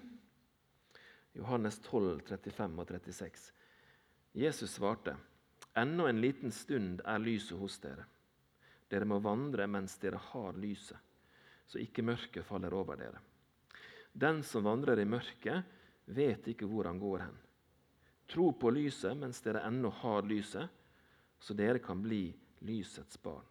Johannes 1.36 1.78
12, 1.84 2.24
35 2.32 2.80
og 2.80 2.88
36. 2.88 3.52
Jesus 4.32 4.78
svarte 4.80 5.18
Ennå 5.76 6.08
en 6.08 6.20
liten 6.24 6.52
stund 6.52 7.02
er 7.04 7.20
lyset 7.20 7.58
hos 7.60 7.76
dere. 7.84 8.08
Dere 8.88 9.04
må 9.04 9.20
vandre 9.20 9.68
mens 9.68 9.98
dere 10.00 10.16
har 10.32 10.56
lyset, 10.56 10.96
så 11.68 11.76
ikke 11.76 12.06
mørket 12.06 12.46
faller 12.48 12.72
over 12.72 12.96
dere. 12.96 13.20
Den 14.16 14.40
som 14.46 14.64
vandrer 14.64 15.02
i 15.02 15.04
mørket, 15.04 15.66
vet 16.06 16.48
ikke 16.50 16.68
hvor 16.70 16.88
han 16.88 16.98
går 17.02 17.26
hen. 17.26 17.36
Tro 18.26 18.50
på 18.58 18.70
lyset 18.74 19.14
mens 19.18 19.42
dere 19.44 19.62
ennå 19.66 19.90
har 20.02 20.26
lyset, 20.26 20.66
så 21.38 21.54
dere 21.54 21.82
kan 21.82 22.00
bli 22.02 22.30
lysets 22.66 23.18
barn. 23.22 23.46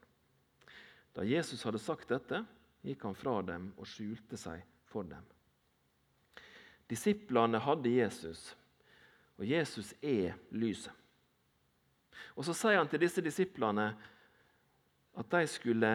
Da 1.15 1.23
Jesus 1.23 1.63
hadde 1.63 1.79
sagt 1.79 2.11
dette, 2.11 2.41
gikk 2.83 3.05
han 3.07 3.15
fra 3.15 3.39
dem 3.45 3.69
og 3.79 3.87
skjulte 3.87 4.37
seg 4.39 4.63
for 4.89 5.07
dem. 5.07 5.23
Disiplene 6.91 7.61
hadde 7.63 7.93
Jesus, 7.93 8.51
og 9.39 9.47
Jesus 9.47 9.93
er 10.03 10.35
lyset. 10.51 10.93
Og 12.35 12.45
Så 12.45 12.53
sier 12.55 12.77
han 12.77 12.87
til 12.91 13.01
disse 13.03 13.23
disiplene 13.23 13.89
at 15.15 15.31
de 15.31 15.47
skulle 15.47 15.91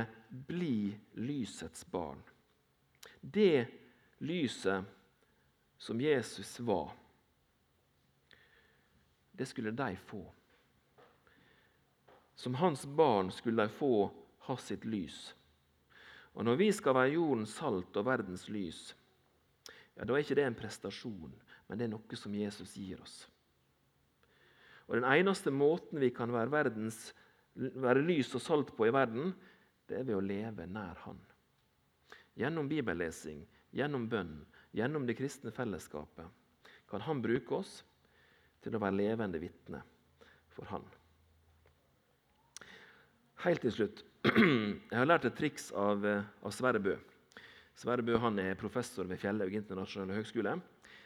bli 0.49 0.97
lysets 1.21 1.85
barn. 1.85 2.21
Det 3.21 3.67
lyset 4.25 4.85
som 5.81 6.01
Jesus 6.01 6.61
var, 6.61 6.93
det 9.33 9.47
skulle 9.49 9.73
de 9.73 9.97
få. 9.97 10.21
Som 12.35 12.55
hans 12.61 12.85
barn 12.87 13.31
skulle 13.33 13.65
de 13.65 13.73
få 13.73 14.11
ha 14.49 14.57
sitt 14.61 14.85
lys. 14.85 15.35
Og 16.37 16.45
Når 16.45 16.57
vi 16.61 16.69
skal 16.73 16.95
være 16.95 17.15
jordens 17.17 17.57
salt 17.57 17.97
og 17.97 18.07
verdens 18.07 18.45
lys, 18.53 18.83
ja, 19.97 20.05
da 20.05 20.15
er 20.15 20.23
ikke 20.23 20.37
det 20.37 20.45
en 20.47 20.59
prestasjon, 20.61 21.33
men 21.69 21.79
det 21.79 21.89
er 21.89 21.93
noe 21.95 22.17
som 22.17 22.37
Jesus 22.37 22.77
gir 22.77 23.01
oss. 23.01 23.25
Og 24.89 25.01
Den 25.01 25.09
eneste 25.09 25.51
måten 25.51 26.01
vi 26.01 26.13
kan 26.13 26.33
være 26.33 26.53
verdens 26.53 27.11
være 27.55 28.05
lys 28.05 28.35
og 28.37 28.43
salt 28.45 28.77
på 28.77 28.87
i 28.87 28.95
verden, 28.95 29.33
det 29.89 29.99
er 29.99 30.07
ved 30.07 30.17
å 30.17 30.25
leve 30.25 30.67
nær 30.71 31.01
Han. 31.07 31.19
Gjennom 32.39 32.69
bibellesing, 32.71 33.43
gjennom 33.75 34.07
bønn, 34.09 34.37
gjennom 34.77 35.07
det 35.07 35.17
kristne 35.19 35.53
fellesskapet 35.55 36.27
kan 36.91 37.05
Han 37.07 37.23
bruke 37.23 37.55
oss 37.55 37.85
til 38.65 38.75
å 38.75 38.81
være 38.83 38.99
levende 38.99 39.39
vitne 39.39 39.83
for 40.51 40.67
Han. 40.73 40.83
Helt 43.45 43.63
til 43.65 43.73
slutt. 43.73 44.03
Jeg 44.91 44.99
har 44.99 45.07
lært 45.09 45.25
et 45.25 45.39
triks 45.39 45.71
av, 45.73 46.03
eh, 46.05 46.27
av 46.45 46.53
Sverre 46.53 46.83
Bø. 46.83 46.97
Sverre 47.79 48.05
Bø 48.05 48.19
han 48.21 48.37
er 48.43 48.59
professor 48.61 49.09
ved 49.09 49.17
Fjellhaug 49.23 49.55
internasjonale 49.57 50.19
høgskole. 50.19 50.59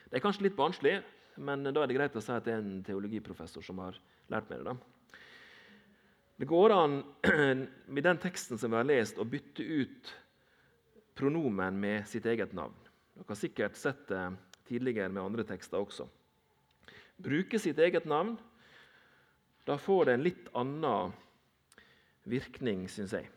Det 0.08 0.18
er 0.18 0.24
kanskje 0.24 0.48
litt 0.48 0.56
barnslig, 0.58 0.96
men 1.38 1.62
da 1.68 1.84
er 1.84 1.90
det 1.90 1.94
greit 1.94 2.16
å 2.18 2.22
si 2.24 2.32
at 2.34 2.48
det 2.48 2.56
er 2.56 2.64
en 2.64 2.82
teologiprofessor 2.82 3.62
som 3.62 3.78
har 3.84 4.00
lært 4.32 4.50
meg 4.50 4.64
det. 4.64 4.72
da. 4.72 5.20
Det 6.42 6.48
går 6.50 6.74
an 6.74 6.96
med 7.94 8.02
den 8.08 8.18
teksten 8.18 8.58
som 8.58 8.72
vi 8.72 8.80
har 8.80 8.88
lest, 8.88 9.20
å 9.22 9.28
bytte 9.28 9.62
ut 9.62 10.10
pronomen 11.14 11.78
med 11.78 12.08
sitt 12.10 12.26
eget 12.26 12.56
navn. 12.58 12.74
Dere 13.14 13.30
har 13.30 13.38
sikkert 13.38 13.78
sett 13.78 14.06
det 14.10 14.22
tidligere 14.68 15.12
med 15.12 15.22
andre 15.22 15.44
tekster 15.46 15.78
også. 15.78 16.08
Bruke 17.20 17.60
sitt 17.62 17.78
eget 17.78 18.08
navn. 18.10 18.34
Da 19.64 19.78
får 19.80 20.08
det 20.08 20.14
en 20.14 20.24
litt 20.24 20.48
annen 20.56 21.14
virkning, 22.28 22.88
syns 22.90 23.14
jeg. 23.14 23.30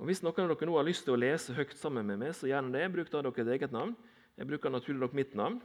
Og 0.00 0.08
Hvis 0.08 0.22
noen 0.24 0.46
av 0.46 0.54
dere 0.54 0.68
nå 0.70 0.78
har 0.78 0.86
lyst 0.88 1.04
til 1.04 1.14
å 1.14 1.20
lese 1.20 1.54
høyt 1.54 1.76
sammen 1.76 2.06
med 2.08 2.22
meg, 2.22 2.32
så 2.34 2.48
gjerne 2.48 2.72
det. 2.72 2.86
Bruk 2.94 3.10
da 3.12 3.20
deres 3.26 3.52
eget 3.52 3.74
navn. 3.74 3.92
Jeg 4.38 4.48
bruker 4.48 4.72
naturlig 4.72 5.02
nok 5.02 5.16
mitt 5.18 5.34
navn. 5.36 5.58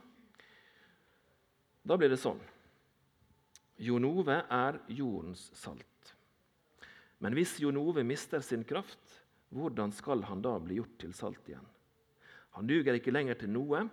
Da 1.86 1.96
blir 1.96 2.12
det 2.12 2.20
sånn. 2.20 2.42
Jonove 3.80 4.42
er 4.52 4.80
jordens 4.92 5.48
salt. 5.56 6.12
Men 7.24 7.36
hvis 7.36 7.54
Jonove 7.62 8.04
mister 8.04 8.44
sin 8.44 8.64
kraft, 8.68 9.22
hvordan 9.48 9.92
skal 9.94 10.24
han 10.28 10.42
da 10.44 10.56
bli 10.60 10.80
gjort 10.80 10.98
til 11.00 11.14
salt 11.16 11.48
igjen? 11.48 11.64
Han 12.56 12.68
duger 12.68 12.96
ikke 12.96 13.12
lenger 13.12 13.36
til 13.40 13.52
noe, 13.52 13.84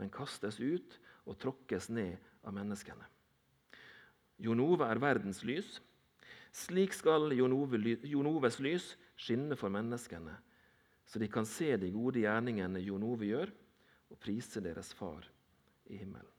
men 0.00 0.12
kastes 0.12 0.58
ut 0.58 0.96
og 1.28 1.38
tråkkes 1.38 1.88
ned 1.94 2.18
av 2.46 2.54
menneskene. 2.56 3.06
Jonove 4.40 4.88
er 4.88 5.00
verdens 5.02 5.42
lys. 5.46 5.78
Slik 6.50 6.96
skal 6.96 7.30
Jonoves 7.36 8.58
lys 8.64 8.94
skinne 9.20 9.58
for 9.58 9.70
menneskene, 9.70 10.34
så 11.06 11.20
de 11.22 11.28
kan 11.30 11.46
se 11.46 11.76
de 11.78 11.92
gode 11.94 12.24
gjerningene 12.24 12.82
Jonove 12.82 13.28
gjør, 13.28 13.52
og 14.10 14.18
prise 14.18 14.62
deres 14.64 14.90
Far 14.98 15.28
i 15.86 16.00
himmelen. 16.00 16.29